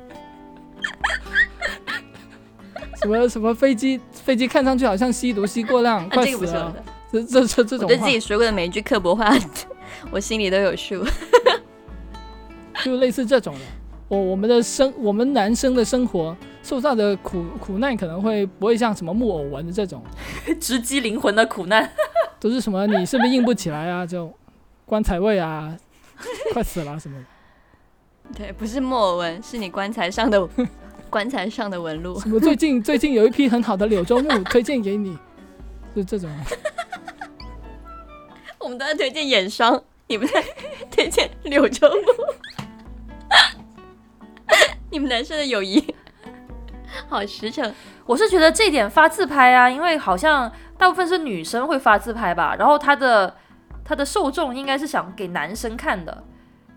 [3.01, 6.73] 什么什么飞机飞机看上去好像吸毒吸过量，快死了。
[7.11, 7.81] 这这这这种。
[7.81, 9.31] 我对自己说过的每一句刻薄话，
[10.09, 11.03] 我心里都有数。
[12.83, 13.61] 就类似这种的。
[14.13, 20.03] 我我们的生，我们男生的生活受到的苦苦难可能会不会像什么木偶纹的这种
[20.61, 21.89] 直击灵魂的苦难，
[22.39, 24.05] 都是什么你是不是硬不起来啊？
[24.05, 24.31] 这种
[24.85, 25.75] 棺材位啊，
[26.53, 27.17] 快死了什么？
[28.37, 30.47] 对，不是木偶纹，是你棺材上的
[31.09, 32.19] 棺材上的纹路。
[32.19, 35.17] 什么最近最近有一批很好的柳州木，推荐给你，
[35.95, 36.29] 就这种。
[38.59, 40.43] 我们都在推荐眼霜，你们在
[40.91, 42.62] 推荐柳州木。
[44.93, 45.83] 你们男生的友谊
[47.09, 47.73] 好实诚。
[48.05, 53.35] 我是觉得这点发自拍啊，因为好像大部分是女生会发自拍吧，然后他的
[53.83, 56.23] 他的受众应该是想给男生看的。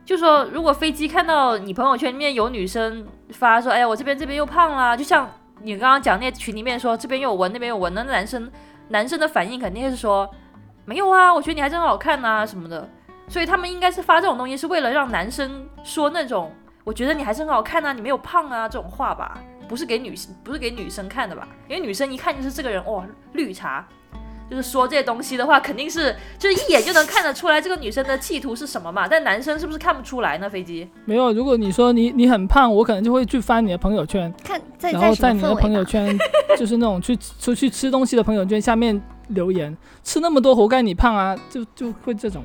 [0.02, 8.50] 就说如果飞机看到你朋友圈里面有女生发说，哎呀我这边这边又胖啦，就像你刚刚讲那群里面说这边有纹那边有纹，那男生
[8.88, 10.30] 男生的反应肯定是说
[10.86, 12.88] 没有啊，我觉得你还真好看呐什么的。
[13.28, 16.54] 所以他们应该是发这种东西是为了让男生说那种
[16.86, 21.48] 我觉得你还是很好看啊，你没有胖啊这种话吧，不是给女不是给女生看的吧？
[21.68, 23.84] 因为女生一看就是这个人哇绿茶。
[24.48, 29.08] 就是说这些东西的话，肯定是就是一眼就能看得出来这个女生的企图是什么嘛。
[29.08, 30.48] 但男生是不是看不出来呢？
[30.48, 31.32] 飞机没有。
[31.32, 36.16] 如果你说你你很胖，我可能就会去翻你的朋友圈，看，然后在你的朋友圈，
[36.56, 42.44] 就是那种去出去吃东西的朋友圈下面留言，吃那么多活该你胖啊，就就会这种，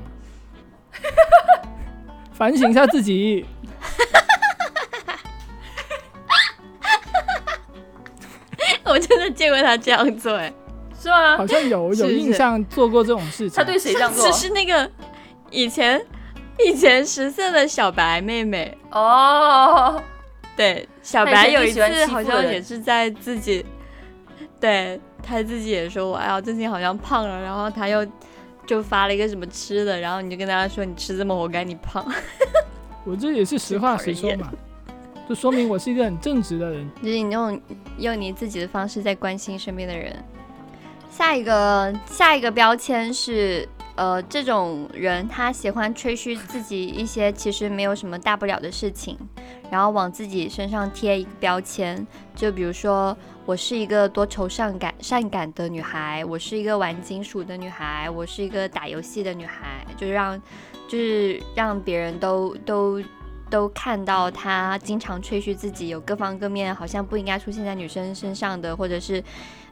[2.33, 3.45] 反省一下自己。
[8.91, 10.53] 我真的见过他这样做，哎。
[10.99, 11.35] 是吗？
[11.35, 13.57] 好像有 有印象做过这种事情。
[13.57, 14.23] 他对谁这样做？
[14.29, 14.87] 只是那个
[15.49, 15.99] 以前
[16.59, 19.99] 以前十岁的小白妹妹哦。
[20.55, 23.65] 对，小白有一次好像也是在自己，
[24.59, 28.05] 对他自己也说我哎呀最近好像胖了，然后他又
[28.67, 32.05] 就发了一个什么吃的，然后你就跟大家说你吃这么活该你胖。
[33.05, 34.51] 我这也是实话实说嘛，
[35.31, 36.91] 就说明我是一个很正直的人。
[37.01, 37.61] 就是你用
[37.99, 40.13] 用你自己的方式在关心身边的人。
[41.09, 43.65] 下一个下一个标签是，
[43.95, 49.17] 呃，这种人他喜欢吹嘘自己一些其实没有什么大不了的事情，
[49.71, 53.15] 然后往自己身上贴一个标签，就比如说
[53.45, 60.37] 我是一个多愁善感善感的女孩，我是一个玩金属的女孩，我是一个打游戏的女孩，就让
[60.89, 63.01] 就是让别人都都
[63.51, 69.23] 都看到他经常吹嘘自己有各方各面好像不应该出现在女生身上的，或者是。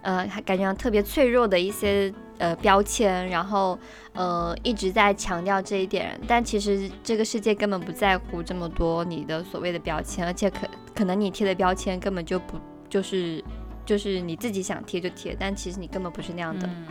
[0.01, 3.77] 呃，感觉上特别脆弱的一些呃标签，然后
[4.13, 10.59] 呃一直在强调这一点，但其实这个世界根本不在乎这么多你的所谓的标签，而且可
[10.95, 13.43] 可能你贴的标签根本就不就是
[13.85, 16.65] 就是你自己想贴就贴，但其实你根本不是那样的。
[16.65, 16.85] 嗯，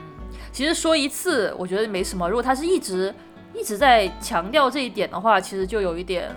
[0.52, 3.14] 其实说一次我觉得没什么，如果他是一直
[3.54, 6.30] 一直在强调这一点的话，其实就有一点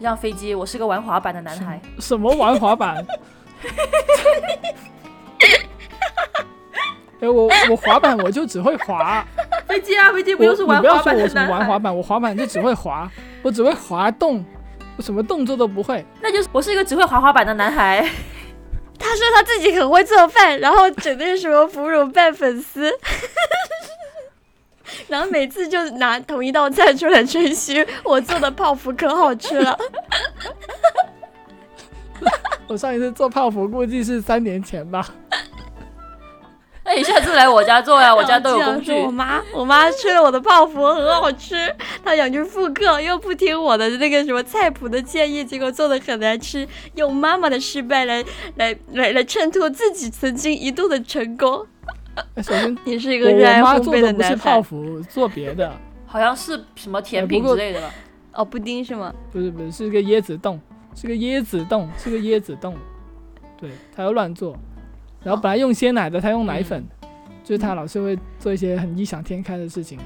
[0.00, 2.96] 嗯，让飞机，我是个玩滑板的男孩，什么玩滑板？
[7.20, 9.22] 哎，我我滑板我就只会滑，
[9.68, 11.02] 飞机啊飞机不就是玩滑板的？
[11.02, 13.10] 不要说我什么玩滑板，我滑板就只会滑，
[13.42, 14.42] 我只会滑动，
[14.96, 16.02] 我什么动作都不会。
[16.22, 18.00] 那就是我是一个只会滑滑板的男孩。
[18.98, 22.90] 他说他自己很会做饭，然后整天什么腐乳拌粉丝，
[25.08, 29.78] 然后每次就拿同一道菜出来吹嘘，我做的泡芙可好吃了。
[32.68, 35.06] 我上一次做泡芙估计是三年前吧。
[36.82, 38.92] 那你下次来我家做呀， 我家都有工具。
[38.92, 41.72] 我妈，我妈吃了我的泡芙很好吃，
[42.04, 48.24] 她想去复刻，又不听我的那个什么菜谱的建议，结果做的很难吃，用妈妈的失败来
[48.56, 51.66] 来来来衬托自己曾经一度的成功。
[52.36, 54.16] 首先， 你是一个热爱烘焙的男。
[54.16, 55.72] 不是泡芙，做别的，
[56.06, 57.90] 好像是什么甜品之类的吧？
[58.34, 59.12] 哦，布丁是吗？
[59.32, 60.60] 不是不是，是个椰子冻。
[60.92, 62.74] 是个椰子冻，是个椰子冻，
[63.56, 64.56] 对他又乱做，
[65.22, 66.84] 然后本来用鲜奶的，他用奶粉，
[67.44, 69.96] 就是他老是会做一些很异想天开的事情。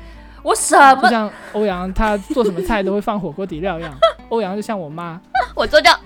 [0.42, 1.02] 我什么？
[1.02, 3.94] 就像欧阳，他做什么菜都会放火锅底料一样。
[4.28, 5.18] 欧阳就像我妈，
[5.56, 5.98] 我做掉，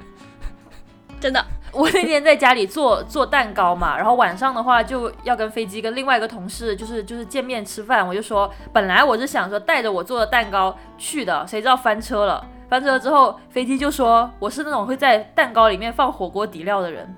[1.18, 1.44] 真的。
[1.72, 12.46] 我那天在家里做做蛋糕嘛，然后晚上的话就要跟飞机跟另外一个同事就是就是见面吃饭，我就说本来我是想说带着我做的蛋糕去的，谁知道翻车了。
[12.68, 17.16] 翻车了之后，飞机就说我是那种会在蛋糕里面放火锅底料的人，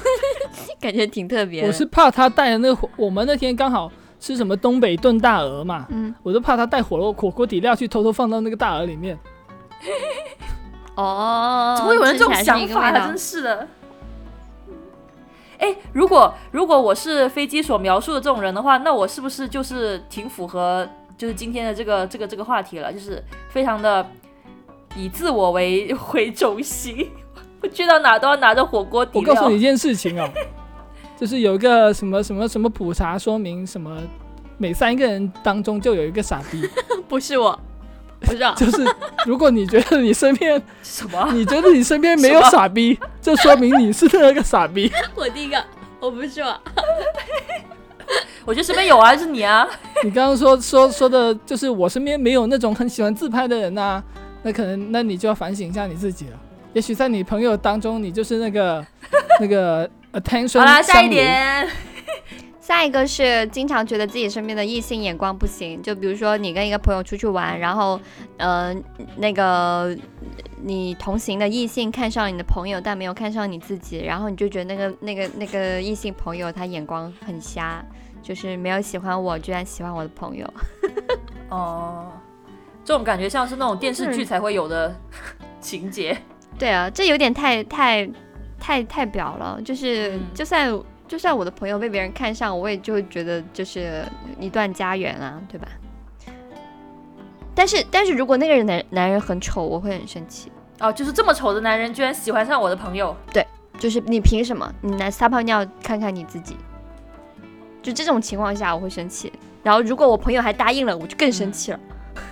[0.80, 1.66] 感觉挺特别。
[1.66, 9.18] 我是怕他带的那个火，我们那天刚好吃什么东北炖大鹅嘛，嗯，我就怕他带火锅火锅底料去偷偷放到那个大鹅里面。
[11.00, 12.90] 哦，怎么会有人这种想法？
[12.92, 13.68] 真是的。
[15.58, 22.92] 哎，如果如果我是飞机所描述的这种人的话，那我是不是就是挺符合就是今天的这个这个这个话题了？
[22.92, 24.06] 就是非常的。
[24.96, 27.08] 以自我为 为中心，
[27.62, 29.30] 我去到哪都要拿着火锅底料。
[29.30, 30.28] 我告诉你一件事情哦，
[31.16, 33.96] 就是有一个什么什么什么普查说明，什么
[34.58, 36.68] 每三个人当中就有一个傻逼。
[37.08, 37.56] 不是我，
[38.20, 38.86] 不是， 就是
[39.26, 41.30] 如果你觉得你身边什么？
[41.32, 44.90] 你觉得你身边没有傻逼，就说明你是那个傻逼。
[45.14, 45.62] 我第一个，
[46.00, 46.42] 我不是。
[48.44, 49.66] 我觉得身边有啊，是你啊。
[50.02, 54.02] 你刚刚说说说的就是我身边没有那种很喜欢自拍的人呐，
[54.42, 56.36] 那可能那你就要反省一下你自己了。
[56.72, 58.84] 也许在你朋友当中，你就是那个
[59.40, 60.58] 那个 attention。
[60.58, 61.68] 好啦，下一点。
[62.70, 68.00] 下一个是经常觉得自己身边的异性眼光不行，就比如说你跟一个朋友出去玩，然后，
[68.36, 68.72] 呃，
[69.16, 69.92] 那个
[70.62, 77.84] 你同行的异性看上你的朋友，但没有看上你自己，然后你就觉得那个那个那个异性朋友他眼光很瞎，
[78.22, 80.48] 就是没有喜欢我，居然喜欢我的朋友。
[81.50, 82.12] 哦，
[82.84, 84.94] 这种感觉像是那种电视剧才会有的
[85.60, 86.16] 情节。
[86.56, 88.08] 对啊，这有点太太
[88.60, 90.72] 太太表了，就是就算。
[91.10, 94.04] 就算我的朋友被别人看上，我也就会觉得就是
[94.38, 95.66] 一段家缘啊，对吧？
[97.52, 100.52] 但是，但是如果那个人男男人很丑，我会很生气。
[100.78, 103.14] 哦，就是这么丑的男人居然喜欢上我的朋友？
[103.32, 103.44] 对，
[103.76, 104.72] 就是你凭什么？
[104.82, 106.56] 你来撒泡尿看看你自己。
[107.82, 109.32] 就这种情况下，我会生气。
[109.64, 111.80] 然后，如果我朋友还答应了，我就更生气了。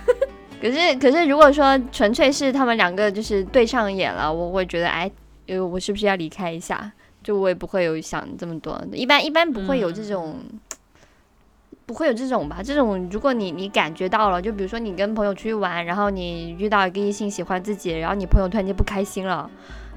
[0.61, 5.11] 可是，可是如果说纯粹是他们两个就是对上眼了，我会觉得，哎，
[5.47, 6.89] 呃，我是不是要离开一下？
[7.23, 10.37] 就我也不会有想这么多，一般一般不会有这种，
[11.85, 12.61] 不会有这种吧？
[12.63, 19.49] 这种如果你你感觉到了，就比如说你跟朋友出去玩，然后你遇到一个异性喜欢自己，然后你朋友突然间不开心了，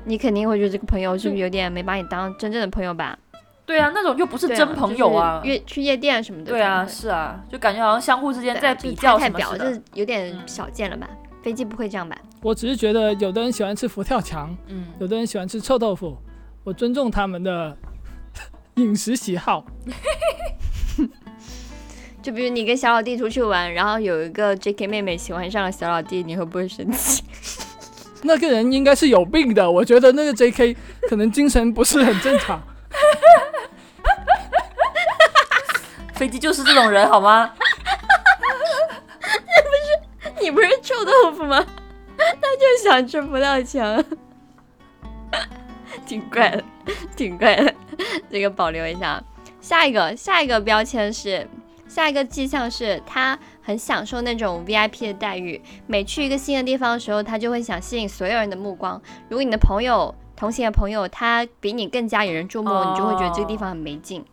[0.04, 3.18] 你肯定会觉得这个朋友是不是有点没把你当真正的朋友吧？
[3.64, 6.50] 对啊，那种又不是真朋友啊，约去夜店什么的。
[6.50, 11.08] 对啊，是啊，就感觉好像相互之间在比较什么的，这有点少见了吧？
[11.42, 12.16] 飞机不会这样吧？
[12.40, 16.16] 我只是觉得有的人喜欢吃佛跳墙，嗯，有的人喜欢吃臭豆腐。
[16.64, 17.76] 我尊重他们的
[18.76, 19.66] 饮食喜好，
[22.22, 24.86] 就比如你跟小老弟出去玩，然后有一个 J.K.
[24.86, 27.24] 妹妹喜欢上了小老弟，你会不会生气？
[28.22, 30.76] 那个人应该是有病的，我觉得那个 J.K.
[31.08, 32.62] 可能精神不是很正常。
[36.14, 37.52] 飞机就是这种人，好吗？
[39.20, 39.32] 不是
[40.40, 41.66] 你不是臭豆腐吗？
[42.16, 44.04] 他就想吃葡萄墙。
[46.06, 46.64] 挺怪的，
[47.16, 47.74] 挺怪的，
[48.30, 49.22] 这个保留一下。
[49.60, 51.46] 下一个，下一个标签是，
[51.86, 55.60] 下一个迹象是他很享受那种 VIP 的待遇。
[55.86, 59.00] 每去一个新的地方的时候，他就会想吸引所有人的目光。
[59.28, 64.24] 如果你的朋友同行的朋友他比你更加引人注目，你就会觉得这个地方很没劲。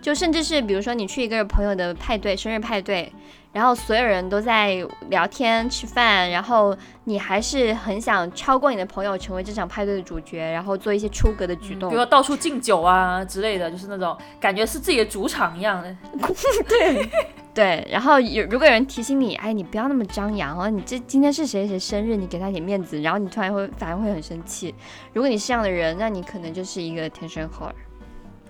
[0.00, 3.12] 就甚至是比如说你去一个朋友的派对，生日派对。
[3.52, 4.76] 然后所有人都在
[5.08, 15.96] 聊天吃饭，然后你还是很想超过你的朋友，成为这场派对的主角，然后做一些出格的举动，比如到处敬酒啊之类的，就是那种感觉是自己的主场一样的。
[16.68, 17.10] 对
[17.52, 24.72] 对，然后有如果有人提醒你，哎，你不要那么张扬哦，你这今天是谁谁生日，你给他点面子，然后你突然会反而会很生气。
[25.12, 27.74] 如果你是这样的人，那你可能就是一个天生猴儿。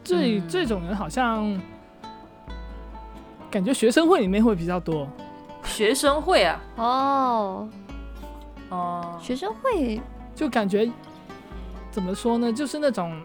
[0.05, 1.59] 这这种人好像。
[3.51, 5.09] 感觉学生会里面会比较多，
[5.65, 7.69] 学生会啊，哦，
[8.69, 10.01] 哦，学生会
[10.35, 10.89] 就感觉
[11.91, 12.53] 怎么说呢？
[12.53, 13.21] 就是那种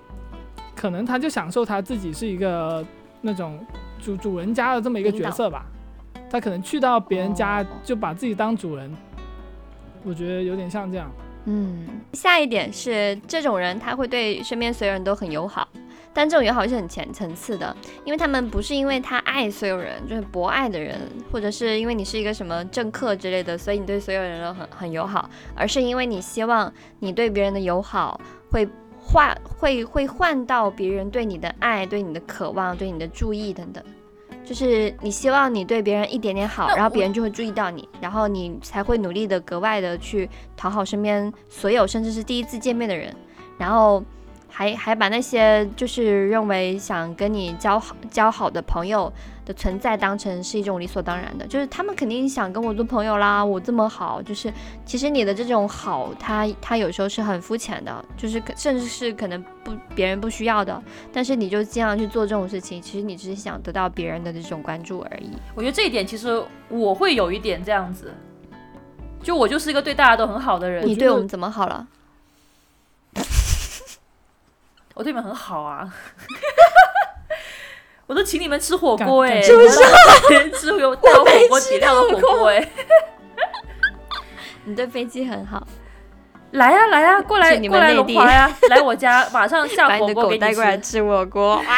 [0.76, 2.84] 可能他就享受他自己是一个
[3.22, 3.64] 那种
[4.02, 5.64] 主主人家的这么一个角色吧，
[6.30, 8.92] 他可能去到别人家就把自己当主人，
[10.04, 11.08] 我觉得有点像这样。
[11.46, 15.68] 嗯，下一点是这种人他会对身边所有人都很友好。
[16.18, 20.97] 但这种友好是很浅层次的，因为他们不是因为他爱所有人，就是博爱的人，
[21.30, 28.18] 或者是因为你是一个什么政客之类的，所以你对所有人都很很友好，而是因为你希望你对别人的友好
[28.49, 28.66] 会
[28.97, 33.84] 换会会换到别人对你的爱、对你的渴望、对你的注意等等，
[34.45, 43.13] 就是你希望你对别人一点点好，然后别人就会注意到你，然后你才会努力的格外的去讨好身边所有，甚至是第一次见面的人，
[43.57, 44.01] 然后。
[44.58, 49.12] 还还把那些就是认为想跟你交好交好的朋友
[49.43, 53.43] 的存在当成是一种理所当然的，就是他们肯定想跟我做朋友啦。
[53.43, 54.49] 我这么好，就是
[54.86, 60.82] 其实你的这种好，他他有时候是很肤浅的，就是甚至是可能不别人不需要的，
[61.12, 65.32] 但是你就经常去做这种事情，其实你只是想得到别人的这种关注而已。
[65.53, 68.14] 我觉得这一点其实我会有一点这样子，
[69.22, 70.88] 就我就是一个对大家都很好的人。
[70.88, 71.86] 你对我们怎么好了？
[74.96, 75.88] 我对你们很好啊，
[78.08, 80.52] 我都请你们吃火锅哎，是不是？
[80.52, 82.68] 吃有带有火锅底料的火锅哎，
[84.66, 85.66] 你对飞机很好，
[86.52, 90.80] 来呀来呀，过来过来龙华呀，来我家马上下 火锅给你吃。
[90.82, 91.76] 吃火锅，啊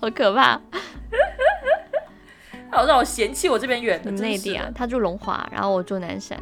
[0.00, 0.60] 好可怕！
[2.70, 4.10] 让我让我嫌弃我这边远的。
[4.12, 6.38] 内地啊，他住龙华，然后我住南山。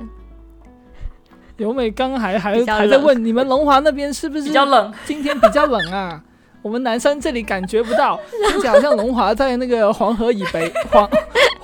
[1.56, 4.92] 尤美刚还还还在问你们龙华那边是不是比较冷？
[5.04, 6.22] 今天比较冷啊。
[6.62, 8.18] 我们南山这里感觉不到，
[8.50, 11.08] 听起来好像龙华在那个黄河以北， 黄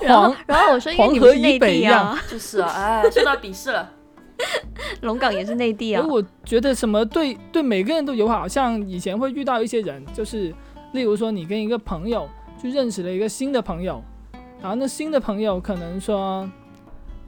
[0.06, 3.90] 黄，然后我说黄河以北一样，就是啊，哎，受到鄙视了。
[5.02, 6.06] 龙岗也是内地啊。
[6.08, 10.54] 我觉得什么对对每个人都友好，像以前会遇到一些人，就是
[10.92, 12.28] 例如说你跟一个朋友
[12.60, 14.00] 去认识了一个新的朋友，
[14.60, 16.48] 然后那新的朋友可能说，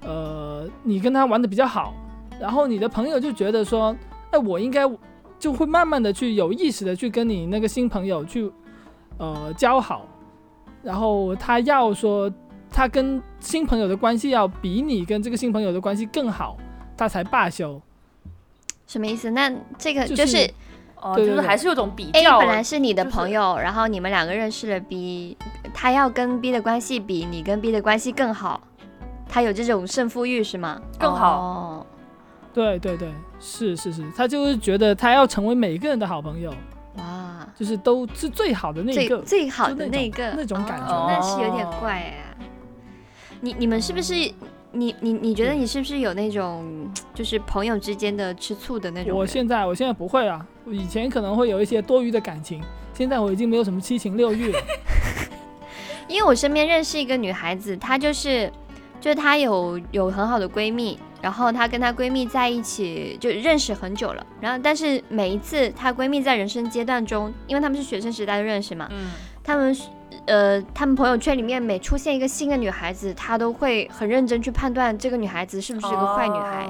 [0.03, 1.93] 呃，你跟他玩的比较好，
[2.41, 3.97] 然后你的朋友就觉得说，
[4.31, 4.83] 哎，我应该。
[5.37, 8.51] 就会慢慢的去有意识的去跟你那个新朋友去，
[9.19, 10.07] 呃交好，
[10.83, 12.33] 然后他要说
[12.71, 16.57] 他跟新朋友的关系要比你跟这个新朋友的关系更好，
[16.97, 17.79] 他才罢休。
[18.87, 19.33] 什么意思？
[19.33, 20.49] 那这个就是，
[21.03, 22.39] 哦，就是还是有种比较。
[22.39, 25.37] A 本来是你的朋友，然后你们两个认识了 B，
[25.75, 28.63] 他要跟 B 的关系比你跟 B 的关系更好，
[29.29, 30.81] 他有这种胜负欲是吗？
[30.99, 31.85] 更好。
[32.55, 36.55] 对对对，是是是，他就是觉得他要成为每一个人的好朋友，
[36.97, 42.37] 哇，就是都是最好的那个，最好的那个那种感觉，那是有点怪哎。
[43.41, 44.15] 你你们是不是
[44.71, 49.19] 你你你觉得你是不是有那种就是朋友之间的吃醋的那种？
[49.19, 52.63] 我现在我现在不会啊，以前可能会有一些多余的感情，
[52.95, 54.59] 现在我已经没有什么七情六欲了。
[56.07, 58.51] 因为我身边认识一个女孩子，她就是
[59.05, 60.99] 就是她有有很好的闺蜜。
[61.21, 69.11] 然后她跟她闺蜜在一起就认识很久了，然后但是每一次她闺蜜在人生阶段中，因为他们是学生时代就认识嘛，嗯，
[69.43, 69.77] 他们
[70.27, 76.69] 呃他们朋友圈里面每出现一个新的女孩子，她都会很认真去判断这个女孩子是不是一个坏女孩，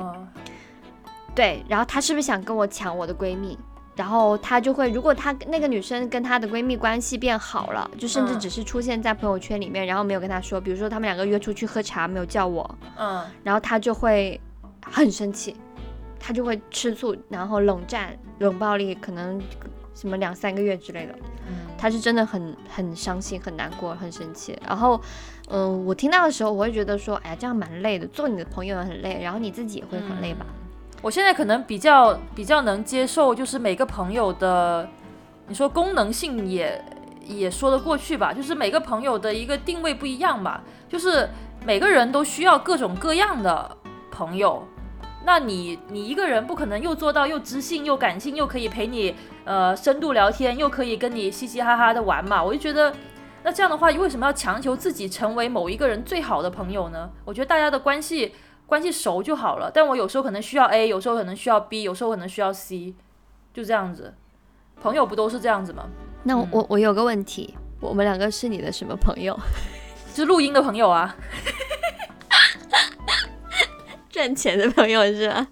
[1.34, 3.58] 对，然后她是不是想跟我抢我的闺蜜，
[3.96, 14.40] 然后她就会如果她那个女生跟她的闺蜜关系变好了，就甚至只是出现在朋友圈里面，然后没有跟她说，比如说他们两个约出去喝茶没有叫我，嗯，然后她就会。
[14.86, 15.56] 很生气，
[16.20, 19.40] 他就会吃醋，然后冷战、冷暴力，可能
[19.94, 21.14] 什么两三个月之类的。
[21.48, 24.54] 嗯，他是真的很很伤心、很难过、很生气。
[24.68, 25.00] 然后，
[25.48, 30.44] 嗯，我听到的时候，我会觉得说，哎呀，这样蛮累的，做你的朋友很累，然后你自己也会很累吧。
[31.04, 34.88] 我现在可能比较比较能接受，就是每个朋友的，
[35.48, 36.82] 你说功能性也
[37.26, 41.28] 也说得过去吧，就是每个朋友的一个定位不一样吧，就是
[41.62, 43.70] 每个人都需要各种各样的
[44.10, 44.66] 朋友。
[45.26, 52.42] 那你你一个人不可能又做到又知性又感性又可以陪你呃深度聊天又可以跟你嘻嘻哈哈的玩嘛？
[52.42, 52.90] 我就觉得，
[53.42, 57.10] 那这样的话为什么要强求自己成为某一个人最好的朋友呢？
[57.26, 58.32] 我觉得大家的关系
[58.66, 59.70] 关系熟就好了。
[59.72, 62.94] 但我有时候可能需要 A，有时候可能需要 B，有时候可能需要 C，
[63.52, 64.14] 就这样子。
[64.82, 65.84] 朋友不都是这样子吗？
[66.22, 69.38] 那我我有个问题，我们两个是你的什么朋友？
[70.14, 71.16] 是录音的朋友啊。
[74.10, 75.46] 赚钱的朋友是吧？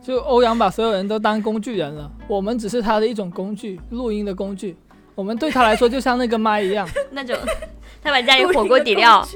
[0.00, 4.76] 就欧阳把所有人都当工具人了，我们只是他的一种工具，录音的工具。
[5.16, 6.88] 我们对他来说就像那个麦一样。
[7.10, 7.36] 那种，
[8.02, 9.26] 他把家里火锅底料，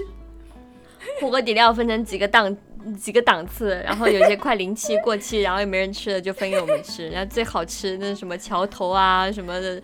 [1.21, 2.57] 火锅底料分成几个档
[2.99, 7.09] 几个档次，然后有些快临期过期， 然后也没人吃了，就分给我们吃。
[7.11, 9.81] 然后最好吃那什么桥头啊什么的，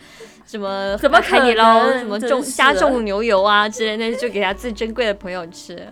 [0.46, 5.86] 什么什么海底捞，什么重加重牛油啊之类，那就给他最珍贵的朋友吃。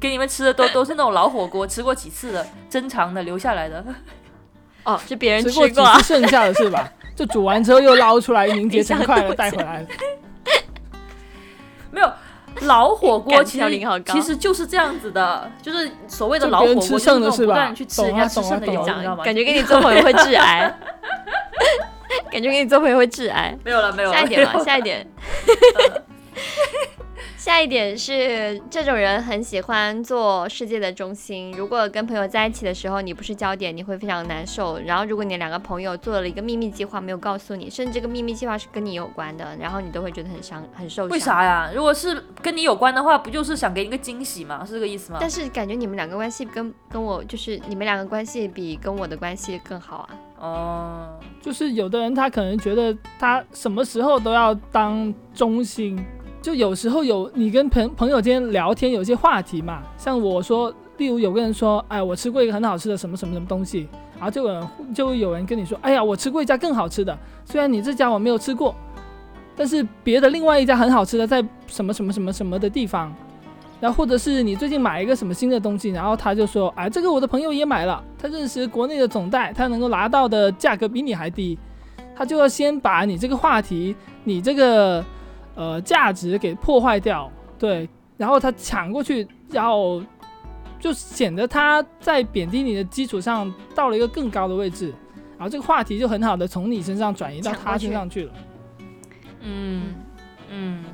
[0.00, 3.84] 给你们吃的都都是那种老火锅，吃过几次的，珍藏的留下来的。
[4.84, 6.92] 哦，是别人吃过几次剩下的是吧？
[7.16, 9.86] 就煮完之后又捞出来凝结成块的带回来。
[11.90, 12.12] 没有
[12.62, 17.72] 老火锅，其实其实就是这样子的，就是所谓的老火锅，吃剩的是吧？
[17.74, 19.24] 去吃人家吃剩的油，你知道吗？
[19.24, 20.74] 感觉跟你做朋友会致癌。
[22.30, 23.56] 感觉跟你做朋友会致癌。
[23.64, 24.16] 没有了，没有了。
[24.16, 25.06] 下一点吧，下一点。
[27.44, 31.52] 下一点是，这种人很喜欢做世界的中心。
[31.52, 34.78] 如果跟朋友在一起的时候，你不是焦点，你会非常难受。
[34.78, 41.10] 然后，如果你两个朋友做了一个秘密计划，没有告诉你，甚至这个秘密计划是跟你有关的，然后你都会觉得很伤、很受伤。
[41.10, 41.70] 为啥呀？
[41.74, 44.64] 如果是跟你有关的话，不就是想给你个惊喜吗？
[44.64, 45.18] 是这个意思吗？
[45.20, 50.08] 但是感觉你们两个关系跟跟我就是你们两个关系比跟我的关系更好啊。
[50.38, 56.02] 哦，就是有的人他可能觉得他什么时候都要当中心。
[56.44, 68.74] 就有时候有你跟朋朋友间聊天，有些话题嘛，像我说，例如有个人说，哎，我吃过一个很好吃的什么什么什么东西，然后就有人就有人跟你说，哎呀，我吃过一家更好吃的，虽然你这家我没有吃过，
[69.56, 73.10] 但是别的另外一家很好吃的在什么什么什么什么的地方，
[73.80, 81.58] 然后或者是你最近买一个什么新的东西，然后他就说，哎，这个我的朋友也买了，他认识国内的总代，他能够拿到的价格比你还低，
[82.14, 85.02] 他就要先把你这个话题，你这个。
[85.54, 90.02] 呃，价值给破坏掉，对，然后他抢过去，然后
[90.80, 94.92] 就显得他在贬低你的基础上到了一个更高的位置，
[95.38, 98.32] 然后这个话题就很好的从你身上转移到他身上去了。
[99.40, 99.94] 嗯
[100.50, 100.84] 嗯，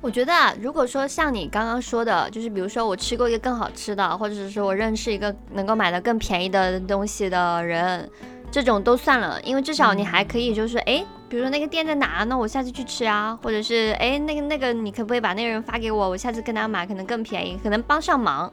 [0.00, 8.08] 我觉得啊，如果说像你刚刚说的，就是比如说我吃过一个更好吃的，或者是说我认识一个能够买的更便宜的东西的人，
[8.52, 11.04] 这种都算了，因为至少你还可以就是哎。
[11.28, 12.24] 比如说那个店在哪？
[12.24, 16.10] 那我下次去吃啊，或者是哎，那个那个，你可不可以把那个人发给我？
[16.10, 18.52] 我下次跟他买，可能更便宜，可能帮上忙。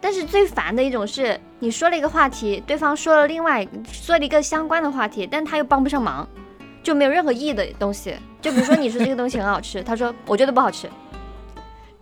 [0.00, 6.28] 但是最烦的一种是，你说了一个话题，对方说了另外说了一个相关的话题，但他又帮不上忙，
[6.82, 8.16] 就没有任何意义的东西。
[8.42, 10.90] 就比如说你说这个东西很好吃，他说我觉得不好吃，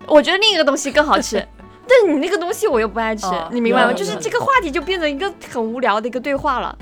[0.06, 1.46] 我觉得另一个东西更好吃，
[1.86, 3.92] 但你那个东西我又不爱吃，你明白吗？
[3.92, 6.78] 就是这个话题就变成一个很无聊的一个对话了。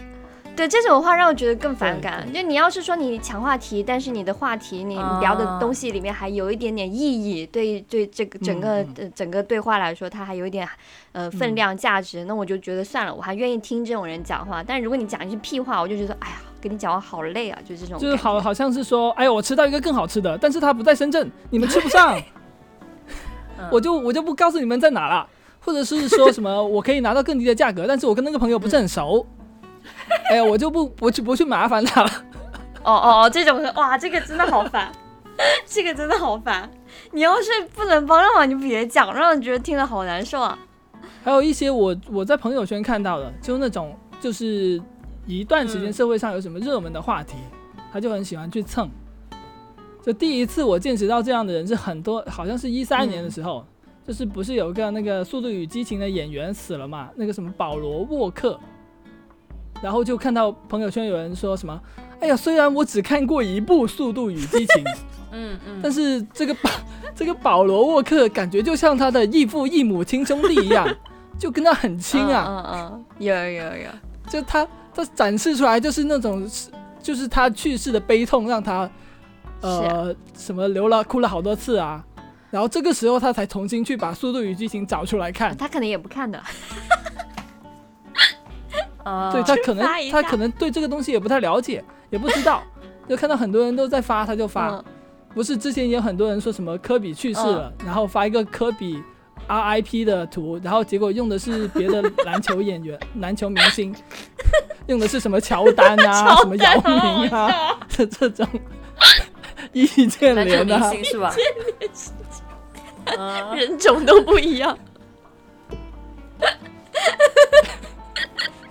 [0.54, 2.30] 对这种话让我觉得更反感。
[2.32, 8.84] 就你要是说你抢话题，但是你的话题你聊的东西里面还有一点点意义，对对这个整个
[9.14, 10.68] 整个对话来说，它还有一点
[11.12, 14.62] 呃分量价值，那我就觉得算了，我还愿意听这种人讲话。
[14.62, 17.98] 但是如果你讲一句屁话，我就觉得哎呀，跟你讲话好累啊，就这种。
[17.98, 22.20] 就是好好像是说，哎呀，我吃到一个更好吃的，但是他不在深圳，你们吃不上，
[23.72, 25.26] 我就我就不告诉你们在哪了，
[25.60, 29.26] 或者是说什么我可以拿到更低的价格，但是我跟那个朋友不是很熟。
[30.32, 32.10] 哎呀，我就不不去不去麻烦他了。
[32.82, 34.90] 哦哦哦，这种哇，这个真的好烦，
[35.66, 36.68] 这个真的好烦。
[37.10, 40.58] 你要是不能帮的话，你就别讲，让人觉得听得好难受啊。
[41.22, 44.80] 还有一些我我在朋友圈看到的，就那种就是
[45.26, 47.36] 一段时间社会上有什么热门的话题，
[47.92, 48.88] 他就很喜欢去蹭。
[50.02, 53.64] 就第一次我见识到这样的人是很多，好像是一三年的时候，
[54.08, 57.10] 就是不是有一个那个《速度与激情》的演员死了嘛？
[57.16, 58.58] 那个什么保罗沃克。
[59.82, 61.78] 然后就看到朋友圈有人说什么，
[62.20, 64.84] 哎呀，虽然我只看过一部《速度与激情》，
[65.32, 66.70] 嗯嗯，但是这个 保
[67.14, 70.88] 这个保罗沃克感觉就像他的异父异母亲兄弟一样，
[71.38, 73.88] 就跟他很亲啊，嗯嗯，有有有，
[74.28, 76.48] 就他他展示出来就是那种，
[77.02, 78.88] 就是他去世的悲痛让他，
[79.60, 82.04] 呃，什么流了哭了好多次啊，
[82.50, 86.40] 然后这个时候他才重新去把《速度与激情》找出来看，他可能也不看的。
[89.32, 92.62] 对他可能 他可能对这个东西也不太了解，也不知道，
[93.08, 94.82] 就看到很多人都在发，他就发。
[95.34, 99.02] 不是之前也有很多人说什么科比去世了，然后发一个科比
[99.48, 103.94] RIP 的图，然后结果用的是别的篮球演员、篮球明星，
[104.88, 108.46] 用的是什么乔丹啊、什么姚明啊这这种
[109.72, 111.34] 易建联啊，是吧？
[113.56, 114.78] 人种都不一样。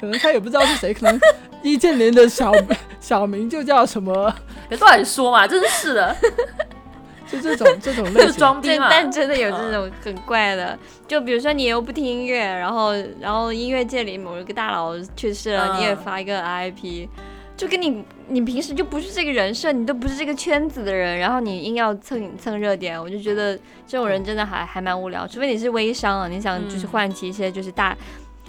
[0.01, 1.19] 可能他也不知道是谁，可能
[1.61, 2.51] 易建联的小
[2.99, 4.35] 小名就叫什么？
[4.67, 6.15] 别乱说嘛，真是的。
[7.31, 8.87] 就这种这种类型，装逼嘛。
[8.89, 10.77] 但真的有这种很怪的，
[11.07, 12.91] 就比如说你又不听音乐，然后
[13.21, 17.07] 然后音乐界里某一个大佬去世了，你也发一个 IP，
[17.55, 25.25] 就跟你你平时就不是这个人设，你都不是这个圈子的人，然后你硬要蹭蹭热点，我就觉得这种人真的还还蛮无聊。
[25.25, 27.95] 除非你是微商啊，你想就是唤起一些就是大。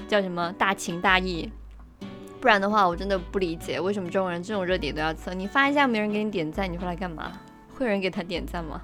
[0.09, 1.50] 叫什么大情大义？
[2.40, 5.38] 不然的话，我真的不理解为什么中国人这种热点都要蹭。
[5.38, 7.30] 你发一下没人给你点赞，你发来干嘛？
[7.72, 8.80] 会有人给他点赞吗？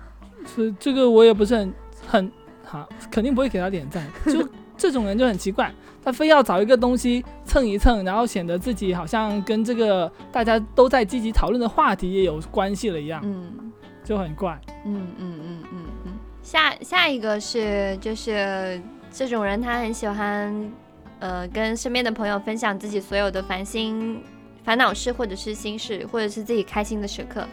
[0.47, 1.75] 所以这个我也不是很
[2.07, 2.33] 很
[2.65, 4.07] 好，肯定不会给他点赞。
[4.27, 13.21] 就这种人就很奇怪，他非要找一个东西蹭一蹭，然后显得自己好像跟这个大家都在积极讨论的话题也有关系了一样。
[13.25, 13.73] 嗯，
[14.05, 14.57] 就很怪。
[14.85, 16.13] 嗯嗯嗯嗯嗯。
[16.45, 20.73] 下下一个是就是这种人，他很喜欢。
[21.21, 24.23] 呃，跟身边的朋友分享自己所有的烦心、
[24.63, 27.45] 烦恼事，或者是心事，或者是自己开心的时刻。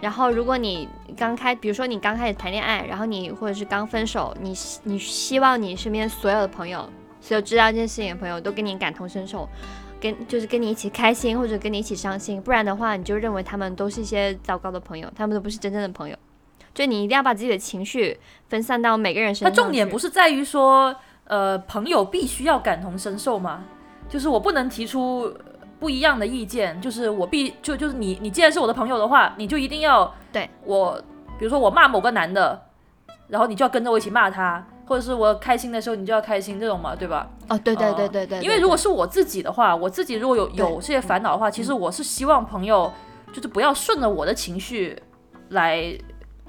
[0.00, 6.88] 然后，如果你刚开，比如说你刚开始谈恋爱，然后你或者是刚分手，你你希望你身边所有的朋友，
[7.20, 9.48] 所有知道这件事情的朋友都跟你感同身受，
[10.00, 12.40] 跟就是跟你一起开心，或者跟你一起伤心。
[12.40, 16.16] 不然的话，你就认为他们都是一些糟糕的朋友，他们都不是真正的朋友。
[16.74, 18.18] 就你一定要把自己的情绪
[18.48, 19.50] 分散到每个人身上。
[19.50, 20.96] 那重点不是在于说。
[21.26, 23.64] 呃，朋友必须要感同身受吗？
[24.08, 25.32] 就是我不能提出
[25.80, 31.00] 不一样的意见，就是我必就就是你你既然是我的朋友的话，你就一定要对我，
[31.38, 32.66] 比如说我骂某个男的，
[33.28, 37.28] 然后你就要跟着我一起骂他，或者是我开心的时候你就要开心这种嘛，对吧？
[37.48, 38.40] 哦，对对对对对。
[38.40, 42.92] 因为如果是我自己的话，我自己如果有有这些烦恼的话，其实我是希望朋友
[43.32, 44.96] 就是不要顺着我的情绪
[45.48, 45.98] 来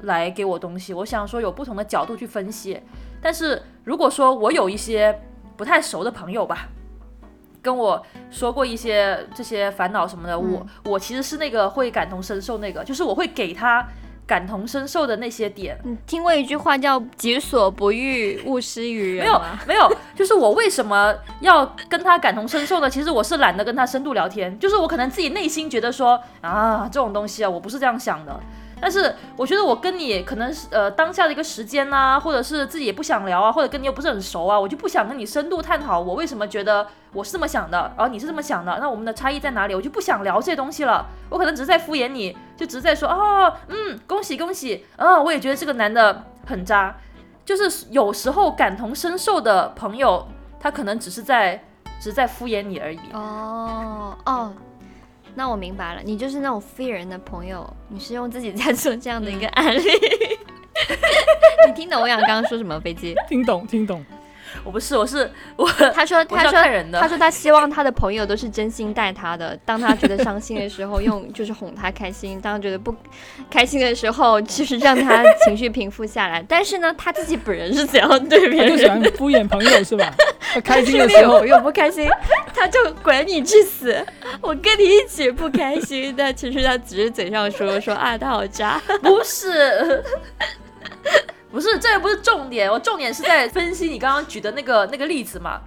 [0.04, 2.80] 来给我东西，我想说有不同的角度去分析。
[3.20, 5.18] 但是如果说我有一些
[5.56, 6.68] 不太熟的朋友吧，
[7.62, 13.88] 跟我说过一些这些烦恼什么的，我我其实是那个会感同身受那个，就是我会给他
[14.26, 15.80] 感同身受的那些点。
[15.86, 22.90] 你听过一句话叫“己所不欲，勿施于人”没有，没有，就是我为什么要跟他感同身受呢？
[22.90, 28.38] 其实我是懒得跟他深度聊天，就是我可能自己内心觉得说啊，这种东西啊，我不是这样想的。
[28.80, 39.74] 但是我觉得我跟你可能是呃当下的一个时间呐，或者是自己也不想聊啊，或者跟你又不是很熟啊，我就不想跟你深度探讨我为什么觉得我是这么想的，然后你是这么想的，那我们的差异在哪里？
[39.74, 41.06] 我就不想聊这些东西了。
[41.30, 46.96] 我可能只是在敷衍你，就只是在说哦，嗯，恭喜恭喜，啊，我也觉得这个男的很渣。
[47.44, 50.28] 就是有时候感同身受的朋友，
[50.60, 51.56] 他可能只是在
[52.00, 53.00] 只是在敷衍你而已。
[53.14, 54.54] 哦哦。
[55.38, 59.82] 那我明白了，你就是那种飞人的朋友，你是用自己在做这样的一个案例。
[61.68, 62.80] 你听懂我想刚刚说什么？
[62.80, 63.14] 飞机？
[63.30, 64.04] 听懂，听懂。
[64.64, 65.68] 我不是，我是 我。
[65.94, 66.52] 他说，他说，
[67.00, 69.58] 他说他希望他的朋友都是真心待他的。
[69.66, 72.94] 当他觉得伤心的时候， 用就是哄他开心；当他觉得不
[73.50, 76.44] 开心的时候，就是让他情绪平复下来。
[76.48, 78.70] 但是呢，他自己本人是怎样对别人？
[78.70, 80.14] 就喜欢敷衍朋友是吧？
[80.54, 82.10] 他开心的时候又不开心，
[82.54, 84.06] 他就管你去死！
[84.42, 90.04] 我跟你一起不开心，但其实他只是嘴上说说啊，他好渣，不是。
[91.52, 95.62] 不是，这也不是重点，我重点是在分析你刚刚举的那个那个例子嘛，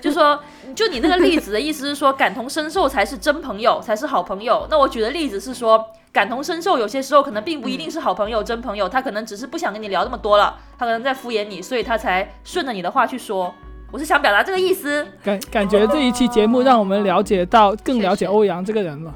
[0.00, 0.40] 就说，
[0.74, 4.66] 就你那个例子的意思是说，感同身受才是真朋友，才是好朋友。
[4.70, 13.54] 那我举的例子是说，感同身受有些时候可能并不一定是好朋友、真朋友，他可能只是不想跟你聊那么多了，他可能在敷衍你，所以他才顺着你的话去说。
[13.90, 15.06] 我是想表达这个意思。
[15.24, 19.14] 感感觉这一期节目让我们了解到更了解欧阳这个人了，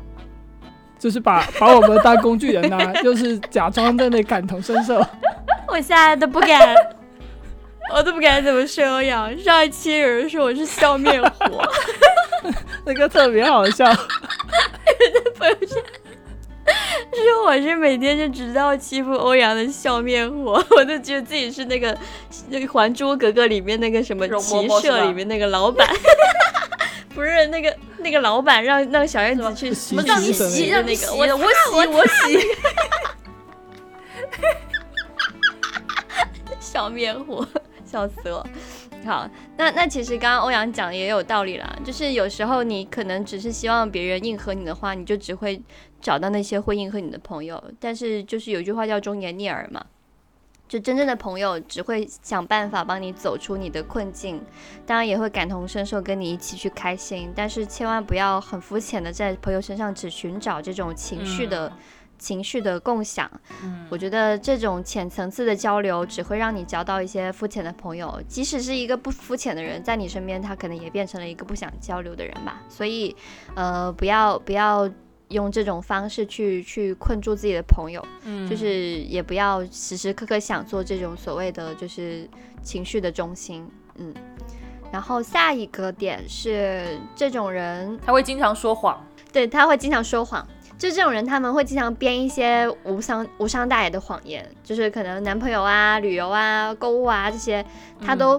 [1.02, 5.04] 就是把把我们当工具人呐， 就是假装在那感同身受。
[5.66, 6.76] 我现在都不敢，
[7.92, 9.36] 我都不敢怎么说欧阳。
[9.40, 11.60] 上一期有人说我是笑面虎，
[12.86, 13.84] 那个特别好笑。
[15.36, 15.68] 朋友圈
[17.12, 21.98] 说我是每天就知道欺负欧阳的笑面虎，我都觉得自己是那个
[22.48, 25.88] 那个《还珠格格》里面那个什么骑射里面那个老板，
[27.12, 32.38] 不是那个那个老板让让小燕子去洗洗让那个，我我洗我洗。
[36.60, 37.44] 笑 面虎，
[37.84, 38.46] 笑死我！
[39.04, 45.60] 好，那那其实刚刚欧阳讲的也有道理啦，就是有时候你可能只是希望别人应和你的话，你就只会
[46.00, 47.62] 找到那些会应和你的朋友。
[47.80, 49.84] 但是就是有句话叫忠言逆耳嘛，
[50.72, 54.42] 就真正的朋友只会想办法帮你走出你的困境，
[54.86, 61.70] 当然也会感同身受跟你一起去开心，但是千万不要很肤浅的在朋友身上只寻找这种情绪的。
[62.18, 63.28] 情绪的共享，
[63.64, 72.62] 嗯，我觉得这种浅层次的交流只会让你交到一些肤浅的朋友，即使是一个不肤浅的人，在你身边，他可能也变成了一个不想交流的人吧。
[72.68, 73.16] 所以，
[73.56, 74.88] 呃，不要不要
[75.32, 82.28] 用这种方式去去困住自己的朋友，嗯，就是也不要时时刻刻想做这种所谓的就是
[82.62, 84.14] 情绪的中心，嗯。
[84.92, 89.02] 然后下一个点是，这种人他会经常说谎，
[89.32, 90.46] 对他会经常说谎。
[90.78, 97.64] 就这种人，他们会经常编一些无伤无伤大雅的谎言，就是可能男朋友啊、旅游啊、购物啊这些，
[98.04, 98.38] 他都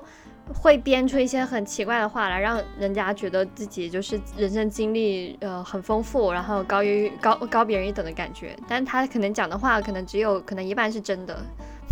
[0.53, 8.55] 会编出一些很奇怪的话来，让人家觉得自己就是人生经历呃很丰富，然后高于高高别人一等的感觉。
[8.67, 11.35] 但他可能讲的话，可能只有可能一半是真的。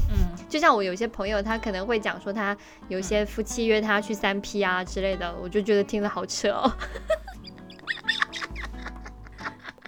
[0.10, 2.56] 嗯，就像我有些朋友，他可能会讲说他
[2.88, 6.72] 有些夫妻约他去三 P 啊之类的，我就觉得听着好扯哦。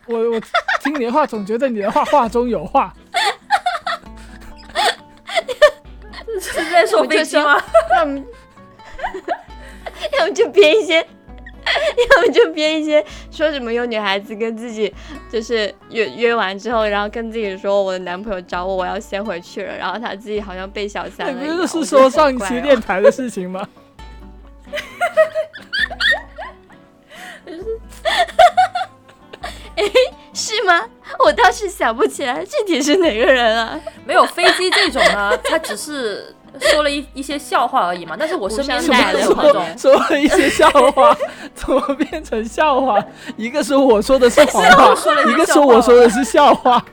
[0.08, 0.42] 我我
[0.82, 2.94] 听你的话，总觉得你的话话中有话。
[6.40, 7.62] 是在说飞机吗？
[7.96, 8.22] 要么，
[10.20, 10.96] 要么就编一些，
[12.16, 14.94] 要么就编一些，说什么有女孩子跟自己
[15.32, 21.34] 就是约约完之后，然后跟自己说我的男朋友找我，我要先回去了，然后他自己好像被小三了。
[21.58, 23.68] 不是是说上一期电台的事情吗？
[29.76, 29.84] 哎，
[30.34, 30.88] 是吗？
[31.26, 33.80] 我倒是想不起来具体是哪个人啊。
[34.06, 38.16] 没有飞机这种呢，他只是说了一一些笑话而已嘛。
[38.18, 41.16] 但是我身边的有那种说了一些笑话，
[41.56, 43.04] 怎么变成笑话？
[43.38, 44.94] 一个说我说的是谎话，
[45.30, 46.84] 一个说我说的是笑话。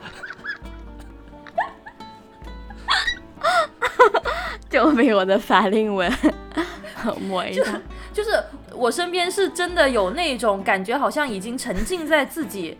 [4.69, 5.13] 救命！
[5.15, 6.11] 我的法令纹，
[7.27, 7.63] 抹一下。
[8.13, 8.31] 就是
[8.73, 12.77] 我身边是真的有那种感觉，好像已经沉浸在自己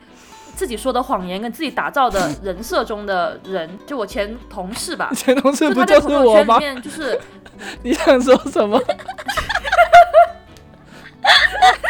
[0.56, 3.70] 自己说的谎言跟自己打造的人设中的人。
[3.86, 6.60] 就我前同事吧， 前同事不就是我吗？
[6.84, 7.20] 就是
[7.84, 8.80] 你想说什么？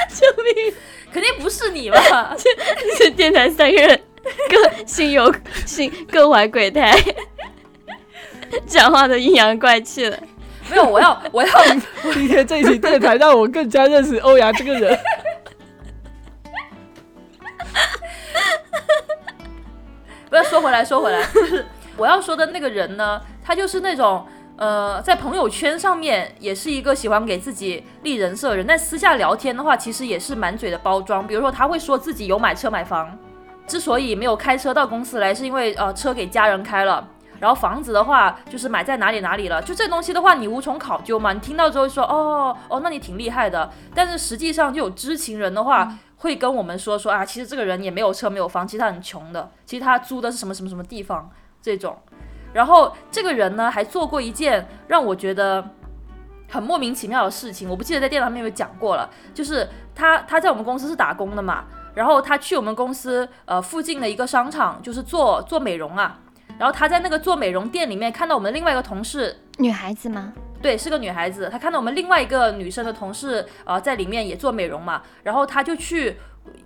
[0.09, 0.73] 救命！
[1.11, 2.35] 肯定不是你吧？
[2.97, 3.99] 这电台三个人
[4.49, 5.33] 各心有
[5.65, 6.97] 心各怀鬼胎，
[8.67, 10.19] 讲话都阴阳怪气的。
[10.69, 11.49] 没有，我要我要
[12.13, 14.97] 今天这一期电台让我更加认识欧阳这个人。
[20.61, 21.65] 说回来，说回来， 就是
[21.97, 24.23] 我要说的那个人呢，他就是那种
[24.57, 31.25] 呃，在朋友圈上面也是一个喜欢给自己立人设的人，但私下聊天的话，其实也是满嘴的包装。
[31.25, 33.17] 比如说，他会说自己有买车买房，
[33.65, 37.07] 之所以没有开车到公司来，是因为呃车给家人开了。
[37.39, 39.59] 然后房子的话，就是买在哪里哪里了。
[39.63, 41.33] 就这东西的话，你无从考究嘛。
[41.33, 43.67] 你听到之后说，哦哦，那你挺厉害的。
[43.95, 45.91] 但是实际上，就有知情人的话，
[46.21, 49.49] 会跟我们说说啊，其实这个人也没有车没有房，其实他很穷的。
[49.65, 51.27] 其实他租的是什么什么什么地方
[51.61, 51.97] 这种。
[52.53, 55.67] 然后这个人呢，还做过一件让我觉得
[56.47, 57.67] 很莫名其妙的事情。
[57.67, 61.65] 我不记得在电脑上面有没有讲过了，就是他他在我们公司是打工的嘛。
[61.95, 66.19] 然后他去我们公司呃附近的一个商场，就是做做美容啊。
[66.59, 70.31] 然后他在那个做美容店里面看到我们另外一个同事，女孩子吗？
[70.61, 71.49] 对，是个女孩子。
[71.51, 75.01] 她看到我们另外一个女生的同事，呃，在里面也做美容嘛。
[75.23, 76.15] 然后她就去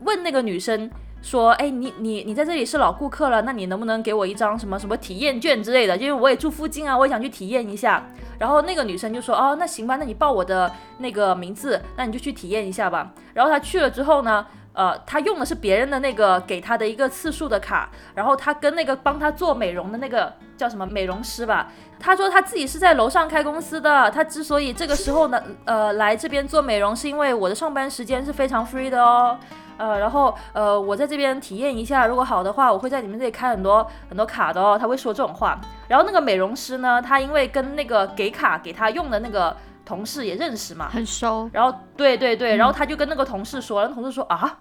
[0.02, 0.90] 问那个女生
[1.22, 5.96] 说：“哎，你你你在这里是老顾客了，那你能不能给我一张什么什么体验券之类的？
[5.98, 8.06] 因为我也住附近啊，我也想去体验一下。”
[8.38, 14.46] 然后那个女生就说：“哦，那行吧，那你报我的那个名字，那你就去体验一下吧。”然后她去了之后呢？
[14.76, 29.40] 呃，他用的是别人的那个给他的一个次数的卡，然后他跟那个帮他做美容的那个叫什么美容师吧，他说他自己是在楼上开公司的，他之所以这个时候呢，呃，来这边做美容，是因为我的上班时间是非常 free 的哦，
[29.78, 35.58] 呃，然后呃，我在这边体验一下，如果好的话，我会在你们这里开很多很多卡的哦，他会说这种话，
[35.88, 39.56] 然后那个美容师呢，他因为跟那个给卡给他用的那个
[39.86, 44.60] 同事也认识嘛，很熟，然后对对对，然后他就跟那个同事说，那同事说啊。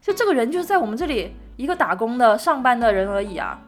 [0.00, 3.58] 就这个人就是在我们这里一个打工的上班的人而已啊，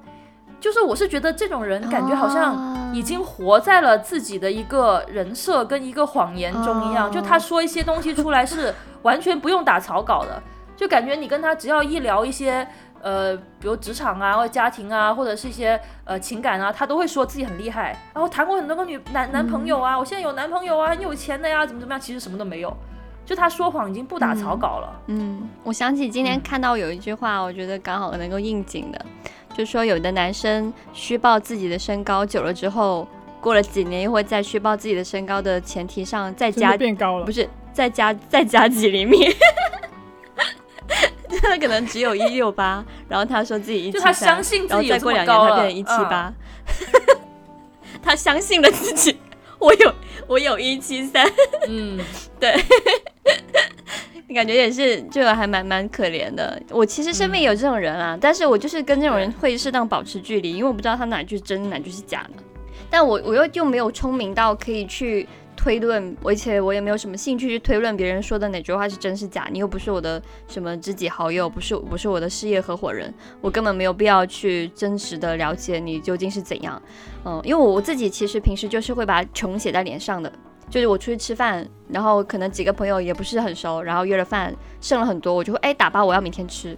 [0.58, 10.42] 就是我是觉得这种人感觉好像已经活在了自己的一个人设跟一个谎言中一样，就他说一些东西出来是完全不用打草稿的，
[10.74, 12.66] 就感觉你跟他只要一聊一些
[13.02, 22.74] 呃，比如职场啊或者家庭啊或者是一些呃情感啊，他都会说自己很厉害，然后谈过很多个女男男朋友啊，我现在有男朋友啊，很有钱的呀，怎么怎么样，其实什么都没有。
[23.24, 25.00] 就他说谎已经不打草稿了。
[25.06, 29.06] 嗯，我想起今天看到有一句话，我觉得刚好能够应景的，
[29.54, 33.06] 就说有的男生虚报自己的身高，久了之后，
[33.40, 39.34] 过了几年又会在虚报自己的身高的前提上再加变高了，不是再加再加几厘米，
[41.40, 46.32] 他可能只有一六八，然后他说自己一七三，然后再过两年他变成一七八，
[48.02, 49.16] 他相信了自己，
[49.58, 49.94] 我有
[50.26, 51.24] 我有一七三，
[51.68, 51.98] 嗯，
[52.40, 52.54] 对。
[54.34, 56.60] 感觉也是，就还蛮蛮可怜的。
[56.70, 62.42] 我其实身边有这种人啊，但是我就是跟这种人会适当保持距离，因为我不知道他哪句是真，哪句是假的。
[62.88, 69.48] 但我我又又没有聪明到可以去推论，而且我也没有什么兴趣去推论别人说的哪句话是真是假。
[69.52, 73.12] 你又不是我的什么知己好友，不是不是我的事业合伙人，
[73.42, 76.80] 我根本没有必要去真实的了解你究竟是怎样。
[77.26, 80.32] 嗯，因为我自己其实平时就是会把穷写在脸上的。
[80.72, 86.74] 就是我出去吃饭，然后可能几个朋友也不是很熟，然后约了饭剩了很多，我就会哎打包我要明天吃。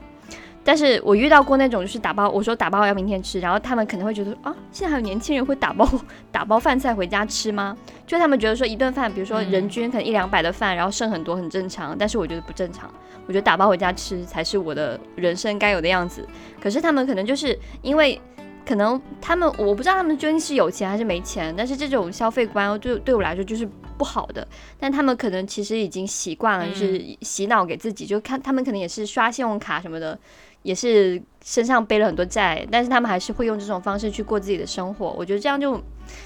[0.64, 5.88] 但是我遇到过那种就是打包，我说打包我要明天吃，然后他们可能会觉得啊，现在还有年轻人会打包
[6.32, 7.76] 打包饭菜回家吃吗？
[8.04, 12.90] 就他们觉得说一顿饭，比如说人均可能一两百的饭，然后剩很多很正常，但是我觉得不正常，
[13.28, 16.26] 我觉得打包回家吃才是我的人生该有的样子。
[16.60, 18.20] 可是他们可能就是因为。
[18.66, 24.46] 可能他们我不知道他们究竟是有钱还是没钱，但是这种消费观对对我来说就是不好的。
[24.78, 30.18] 但他们可能其实已经习惯了，就是洗脑给自己，就看他们可能也是刷信用卡什么的，
[30.62, 35.10] 也是身上背了很多债，但是他们还是会用这种方式去过自己的生活。
[35.18, 35.80] 我觉得这样就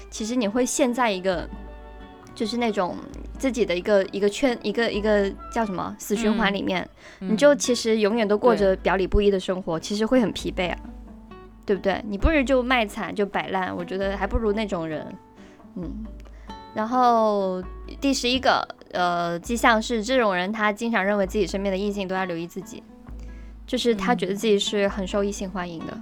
[0.09, 1.47] 其实你会陷在一个
[2.33, 2.95] 就是那种
[3.37, 6.87] 自己的一个一个圈一个一个叫什么死循环里面，
[7.19, 10.77] 你就其实永远都过着表里不一的生活，其实会很疲惫啊。
[11.69, 12.03] 对不对？
[12.07, 15.05] 你不如就卖惨就摆烂，我觉得还不如那种人，
[15.75, 16.03] 嗯。
[16.73, 17.63] 然后
[18.01, 22.81] 第十一个呃迹象是，这种人他经常认为自己身边的异性都要留意自己，
[23.67, 25.95] 就是他觉得自己是很受异性欢迎的。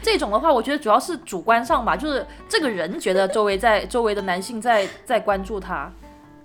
[0.00, 5.92] 这种的话，我觉得主要是主观上吧，就是这个人觉得周围在周围的男性在在关注他。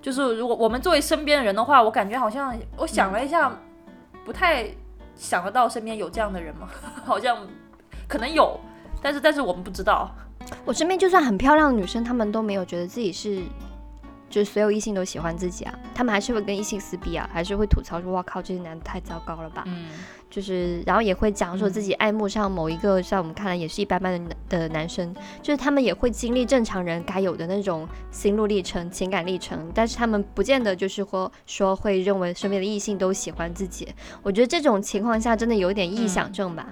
[0.02, 3.58] 就是如果我们作为身边的人的话，我感觉好像我想了一下，
[4.22, 4.68] 不太
[5.14, 6.68] 想得到身边有这样的人吗？
[7.06, 7.38] 好像。
[8.08, 8.58] 可能有，
[9.02, 10.14] 但是但是我们不知道。
[10.64, 13.42] 我身边就算很漂亮的女生，她们都没有觉得自己是，
[14.28, 19.64] 就是所有异性都喜欢自己啊，她们还是会跟异性撕逼啊，还是会吐槽说哇靠，这些男的太糟糕了吧。
[19.66, 19.86] 嗯，
[20.28, 33.88] 就是然后也会讲说自己爱慕上某一个在我们看来也是一般般的的男生，就是他们也会经历正常人该有的那种心路历程、情感历程，但是他们不见得就是说说会认为身边的异性都喜欢自己。
[34.22, 36.66] 我觉得这种情况下真的有点臆想症吧。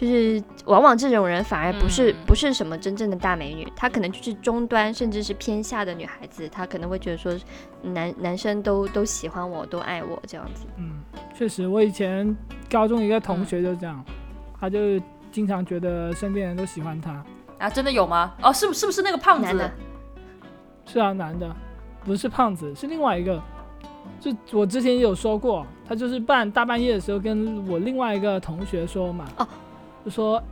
[0.00, 7.36] 就是往往这种人反而不是不是什么真正的大美女，她可能就是中端甚至是偏下的女孩子，她可能会觉得说
[7.82, 10.66] 男男生都都喜欢我，都爱我这样子。
[10.76, 11.00] 嗯，
[11.34, 12.36] 确实，我以前
[12.70, 14.04] 高中一个同学就这样，
[14.60, 14.78] 他就
[15.32, 17.24] 经常觉得身边人都喜欢他
[17.58, 18.32] 啊，真的有吗？
[18.40, 19.70] 哦，是不是不是那个胖子？
[20.86, 21.52] 是啊，男的，
[22.04, 23.42] 不是胖子，是另外一个。
[24.20, 29.26] 就我之前也有说过，他就是半大半夜的时候跟我另外一个同学说嘛。
[29.38, 29.48] 哦。
[30.08, 30.42] 就说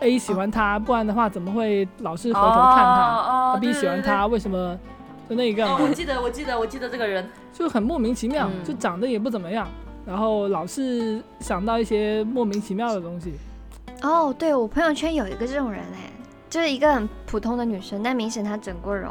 [0.00, 4.78] A 喜欢他，不然的话怎么会老是回头看他？B 喜欢他，为什么
[5.26, 5.64] 就那一个？
[5.64, 9.66] 我记得，我记得，我记得这个人就很莫名其妙，就长得也不怎么样，
[10.04, 13.32] 然后老是想到一些莫名其妙的东西。
[14.02, 16.10] 哦，对我朋友圈有一个这种人哎，
[16.50, 19.10] 就是一个很普通的女生，但明显她整过容。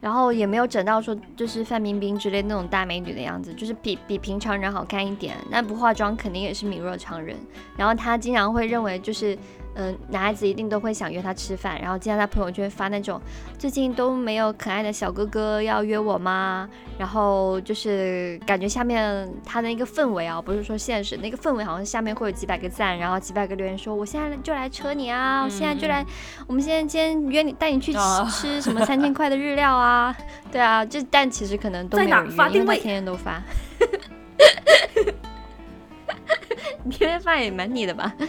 [0.00, 5.36] 然后也没有整到说就是范冰冰之类那种大美女的样子，就是比比平常人好看一点。
[5.50, 7.36] 那不化妆肯定也是米若常人。
[7.76, 9.36] 然后她经常会认为就是。
[9.80, 13.20] 嗯，男孩子一定都会想约她吃饭，然后经常在朋友圈发那种
[13.56, 16.68] 最近都没有可爱的小哥哥要约我吗？
[16.98, 26.04] 然后就是感觉下面他的一个氛围啊，不是说现实，那个氛围好像下面会有几百个赞，然后几百个留言说我现在就来车你啊，我现在就来，
[26.48, 27.92] 我们现在今天约你带你去
[28.28, 30.12] 吃什么三千块的日料啊？
[30.50, 33.40] 对啊，就但其实可能都没有约，因为天天都发，
[36.82, 38.12] 你 天天发也蛮腻的吧？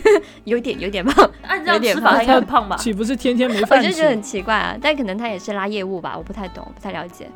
[0.44, 2.76] 有点有点胖，按照吃法应该很胖吧？
[2.80, 3.86] 岂不是天天没饭吃？
[3.86, 7.28] 我就觉得很奇怪啊，但可能他也是拉业务吧，我不太懂，不太了解。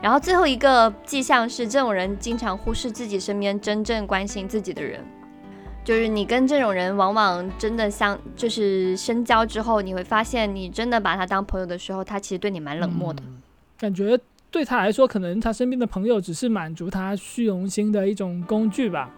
[0.00, 5.00] 然后最后一个迹象是，这种人经常忽视自己身边真正关心自己的人。
[5.84, 13.22] 就是你跟这种人，往往真的像就是深交之后，你会发现，你真的把他当朋友的时候，他其实对你蛮冷漠的。
[13.78, 14.18] 感觉
[14.50, 19.10] 对他来说，可能他身边的朋友只是满足他虚荣心的一种工具吧。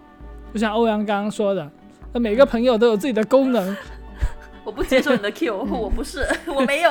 [0.53, 1.71] 就像欧阳刚刚说的。
[2.19, 3.77] 每个朋友都有自己的功能，
[4.65, 6.91] 我不接受你的 Q，我不是，我没有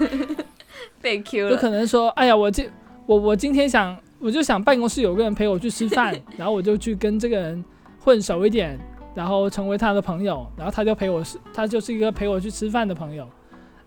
[1.00, 1.50] 被 Q 了。
[1.52, 2.68] 有可能说，哎呀，我今
[3.06, 7.64] 我我今天想，我就想办公室有个人陪我去吃饭， 然后我就去跟这个人
[8.00, 8.78] 混熟一点，
[9.14, 13.28] 然后成为他的朋友，然后他就陪我是，他就是一个陪我去吃饭的朋友。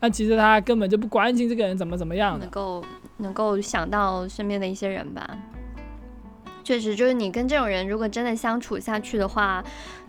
[0.01, 2.81] 那其实他根本就不关心这个人怎么怎么样，能够
[3.17, 5.37] 能够想到身边的一些人吧。
[6.69, 9.63] 确实，就是你跟这种人如果真的相处下去的话，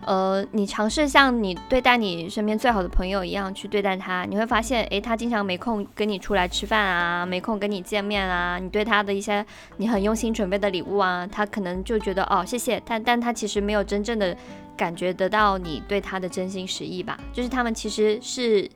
[0.04, 9.42] 呃，你尝试像你对待你身边最好的朋友一样去对待他，你会发现，诶，他经常没空跟你出来吃饭啊，没空跟你见面啊，你对他的一些
[9.78, 14.36] 你很用心准备的礼物啊，他可能就觉得哦谢谢，但但他其实没有真正的
[14.76, 18.68] 感觉得到你对他的真心实意吧，就是他们其实是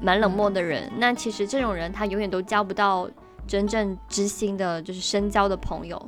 [0.00, 3.06] 蛮冷漠的人，那其实这种人他永远都交不到
[3.46, 6.00] 真正知心的，就是深交的朋友。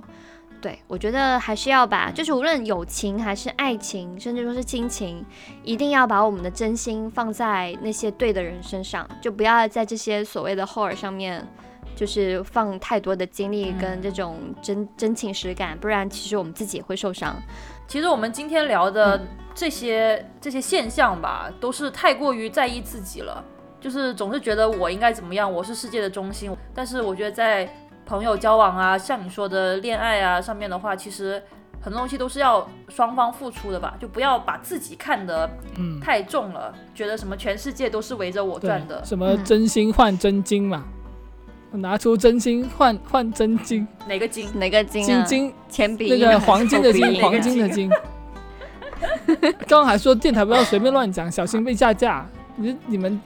[0.61, 5.25] 对，我觉得还是要把，就是无论友情还是爱情，甚至说是亲情，
[5.63, 11.47] 一定要把我们的真心放在那些对的人身上，就不要在这些所谓的后儿上面，
[11.95, 17.41] 就是放太多的精力跟这种真真情实感，不然其实我们自己也会受伤。
[17.87, 23.43] 其实我们今天聊的这些这些现象吧，都是太过于在意自己了，
[23.81, 26.53] 就是总是觉得我应该怎么样，我是世界的中心。
[26.75, 27.73] 但是我觉得在
[28.09, 31.41] 朋友交往啊，像你说的恋爱啊，上面的话，其实
[31.79, 35.49] 很多东西都是要双方付出的吧，就不要把自己看得
[36.01, 40.85] 太重了，觉得什么全世界都是围着我转的，什么真心换真金嘛，
[41.73, 44.49] 拿出真心换换真金，哪个金？
[44.59, 45.05] 哪个金？
[45.05, 47.91] 金金铅笔，那个 黄金的金，黄金的金。
[49.67, 52.27] 刚刚还说电台不要随便乱讲，小心被下架。
[52.57, 53.21] 你你们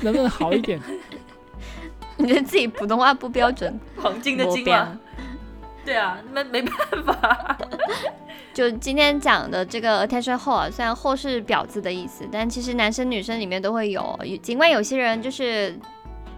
[0.00, 0.80] 能不能好一点？
[2.20, 3.78] 你觉得自己普通话不标准？
[4.00, 4.96] 黄金的金啊，
[5.84, 7.56] 对啊，没没办法。
[8.52, 14.18] 就今天讲的这个 attention whore 啊，虽然 whore 是婊子的意思，但其实男生女生里面都会有。
[14.42, 15.74] 尽管有些人就是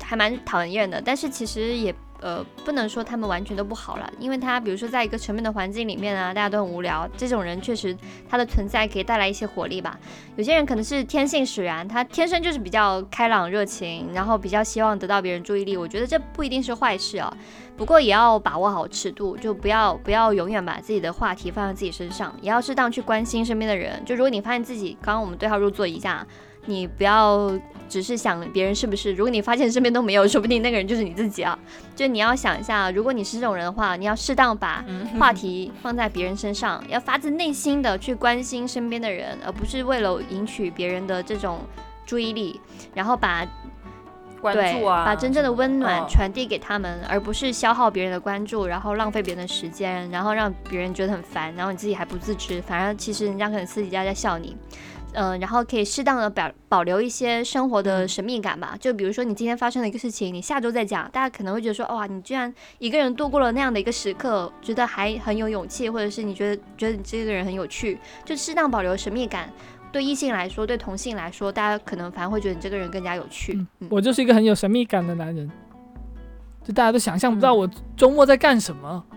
[0.03, 1.95] 还蛮讨人厌的，但是其实也。
[2.23, 7.97] 呃，不能说他们完全都不好了，因为他比如说在一个沉闷的环境里面啊，大家都很无聊，这种人确实
[8.29, 9.99] 他的存在可以带来一些活力吧。
[10.37, 15.77] 有些人可能是天性使然，他天生就是比较开朗热情，然后比较希望得到别人注意力。
[15.77, 17.37] 我觉得这不一定是坏事啊，
[17.77, 24.01] 不过也要把握好尺度，就不要不要永远把自己的话题放在自己身上，也要适当去关心身边的人。
[24.05, 26.27] 就如果你发现自己刚刚我们对号入座一下。
[26.67, 27.51] 你不要
[27.93, 31.59] 只是想别人是不是，如果你发现身边都没有，说不定那个人就是你自己啊。
[31.95, 34.83] 就你要想一下，如果你是这种人的话，你要适当把
[35.21, 41.61] 话题放在别人身上，要发自内心的去关心身边的人，而不是为了赢取别人的这种
[42.07, 42.59] 注意力，
[42.95, 43.47] 然后把。
[44.43, 54.57] 对，把真正的温暖传递给他们，而不是消耗别人的关注，然后浪费别人的时间，然后让别人觉得很烦，然后你自己还不自知，反而其实人家可能私底下在笑你。
[55.15, 58.77] 嗯，然后可以适当的保保留一些生活的神秘感吧。
[58.81, 69.53] 就比如说你今天发生了一个事情，你下周再讲，大家可能会觉得说，哇，你居然一个人度过了那样的一个时刻，觉得还很有勇气，或者是你觉得觉得你这个人很有趣，就适当保留神秘感。
[69.93, 73.67] 对异性来说，对同性来说，大家可能反而会觉得你这个人更加有趣。
[73.91, 75.51] 我就是一个很有神秘感的男人，
[76.65, 79.05] 就大家都想象不到我周末在干什么。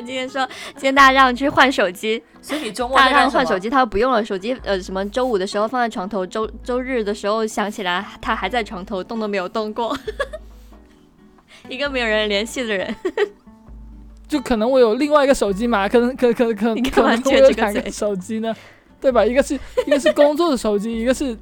[0.00, 9.96] 他今天说，今天大家让去换手机，所以你周末大家让换手机，他说不用了，手机呃什么周五的时候放在床头，周周日的时候想起来他还在床头，动都没有动过，
[11.68, 12.94] 一个没有人联系的人。
[14.26, 18.54] 就可能我有另外一个手机嘛，可能可可可可能我有两个手机呢，
[19.00, 19.24] 对吧？
[19.24, 21.36] 一个是一个是工作的手机，一个是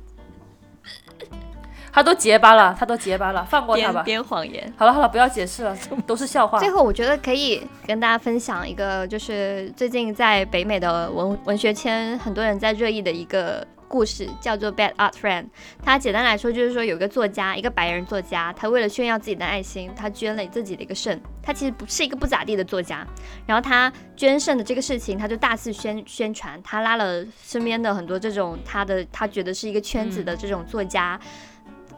[1.98, 4.02] 他都结巴了，他都结巴了，放过他吧。
[4.04, 4.72] 编谎言。
[4.76, 5.76] 好了好了，不要解释了，
[6.06, 6.60] 都是笑话。
[6.60, 13.66] 最后，我觉得可以跟大家分享一个，就是最近在北美的文文学圈，很多人在热议的一个。
[13.90, 15.44] 故事叫做《Bad Art Friend》，
[15.82, 21.18] 它简单来说就是说有个作家，一个白人作家，他为了炫耀自己的爱心，他捐了自己的一个肾。
[21.42, 23.06] 他其实不是一个不咋地的作家，
[23.46, 31.18] 然后他捐肾的这个事情，他就大肆宣宣传，他拉了身边的很多这种他的他觉得是一个圈子的这种作家。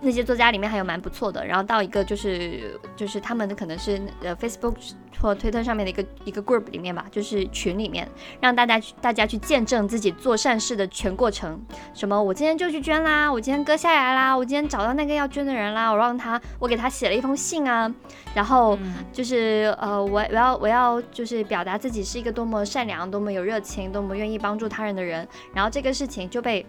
[0.01, 4.75] 那些作家里面还有蛮不错的，然后到一个就是就是他们的可能是呃 Facebook
[5.21, 8.09] 或推特上面的一个一个 group 里面吧，就是群里面，
[8.41, 11.61] 让大家去大家去见证自己做善事的全过程。
[11.93, 17.93] 什么我今天就去捐啦，我今天割下来啦，我今天找到那个要捐的人啦，我让他我给他写了一封信啊，
[18.35, 18.79] 然后
[19.13, 26.65] 就是呃我我要我要就是表达自己是一个多么善良、多么有热情、多么愿意帮助他人的人，然后这个事情就被。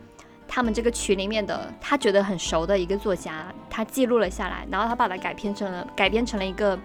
[0.53, 6.77] 他们这个群里面的，他觉得很熟的一个作家，他记录了下来，然后他把它改编成了改编成了一个，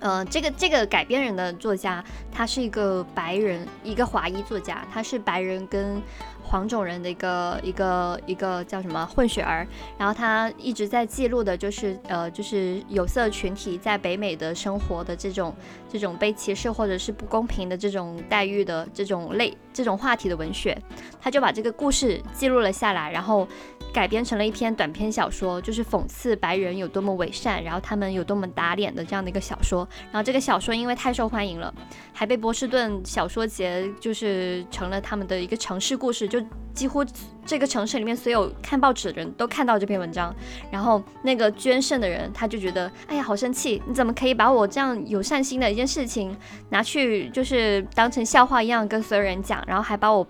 [0.00, 6.02] 呃，这个这个改编人的作家，他是一个白人，一个华裔作家，他是白人跟。
[6.50, 9.64] 黄种人的一个一个一个叫什么混血儿，
[9.96, 15.54] 然后他一直在记录的就是呃就是有色群体在北美的生活的这种
[15.88, 20.76] 这种被歧视或者是不公平的这种待遇的这种类这种话题的文学，
[21.20, 23.46] 他就把这个故事记录了下来，然后。
[23.92, 29.88] 改编成了一篇短篇小说，就是讽刺白人有多么伪善，然后他们有多么打脸的这样的一个小说。
[30.12, 31.74] 然后这个小说因为太受欢迎了，
[32.12, 36.39] 还被波士顿小说节就是成了他们的一个城市故事，就
[36.72, 37.04] 几乎
[37.44, 40.34] 这个城市里面所有看报纸的人都看到这篇文章。
[40.70, 43.82] 然后那个捐肾的人他就觉得，哎呀，好生气！
[43.86, 46.36] 你怎么可以把我这样有善心的一件事情
[46.68, 50.26] 拿去就是当成笑话一样跟所有人讲，然后还把我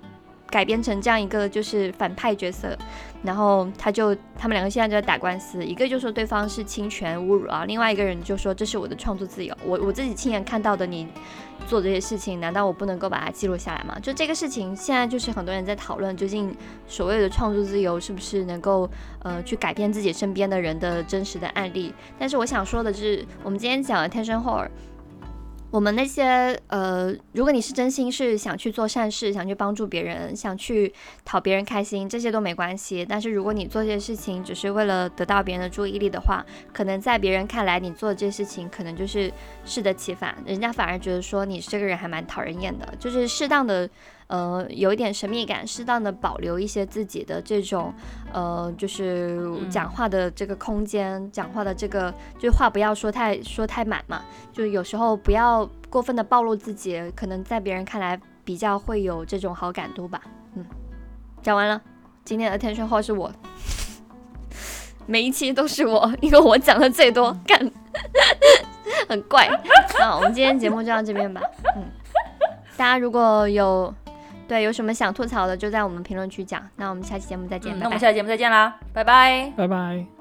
[0.49, 2.77] 改编成这样一个就是反派角色。
[3.23, 11.07] 然后他就，他们两个现在就在打官司，一个就说对方是侵权侮辱啊，另外一个人就说这是我的创作自由，我我自己亲眼看到的，你
[11.67, 13.99] 做这些事情，难道我不能够把它记录下来吗？
[14.01, 16.55] 就这个事情，现在就是很多人在讨论，究竟
[16.89, 18.89] 所谓的创作自由是不是能够
[19.23, 21.93] 呃去改变自己身边的人的真实的案例？
[22.19, 24.71] 但是我想说的是，我们今天讲的天生后尔。
[25.71, 30.93] 我们那些呃，如果你是真心是想去做善事，想去帮助别人，想去
[31.25, 33.07] 讨别人开心，这些都没关系。
[33.09, 39.33] 但是如果你做这些事情只是为了得到别人的注意力的话，可能在别人看来，你做这些事情可能就是
[39.65, 43.89] 适得其反，人家反而觉得说你这个人还蛮讨人厌的，就是适当的。
[44.31, 47.93] 呃，有一点神秘感，适当的保留一些自己的这种，
[48.33, 54.23] 呃，就是讲话的这个空间，讲话的这个，就是话不要说太说太满嘛，
[54.53, 60.23] 就有时候不要过分的暴露自己，可能在别人看来比较会有这种好感度吧。
[60.55, 60.65] 嗯，
[61.43, 61.83] 讲完了，
[62.25, 63.33] 今天的天生话是我，
[65.07, 67.59] 每一期都是我，因为我讲的最多，干，
[69.11, 69.49] 很怪。
[69.99, 71.41] 那我们今天节目就到这边吧。
[71.75, 71.83] 嗯，
[72.77, 73.93] 大家如果有。
[74.51, 76.61] 对，有什么想吐槽的，就在我们评论区讲。
[76.75, 77.79] 那我们下期节目再见。
[77.79, 80.20] 那我们下期节目再见啦，拜拜，拜拜。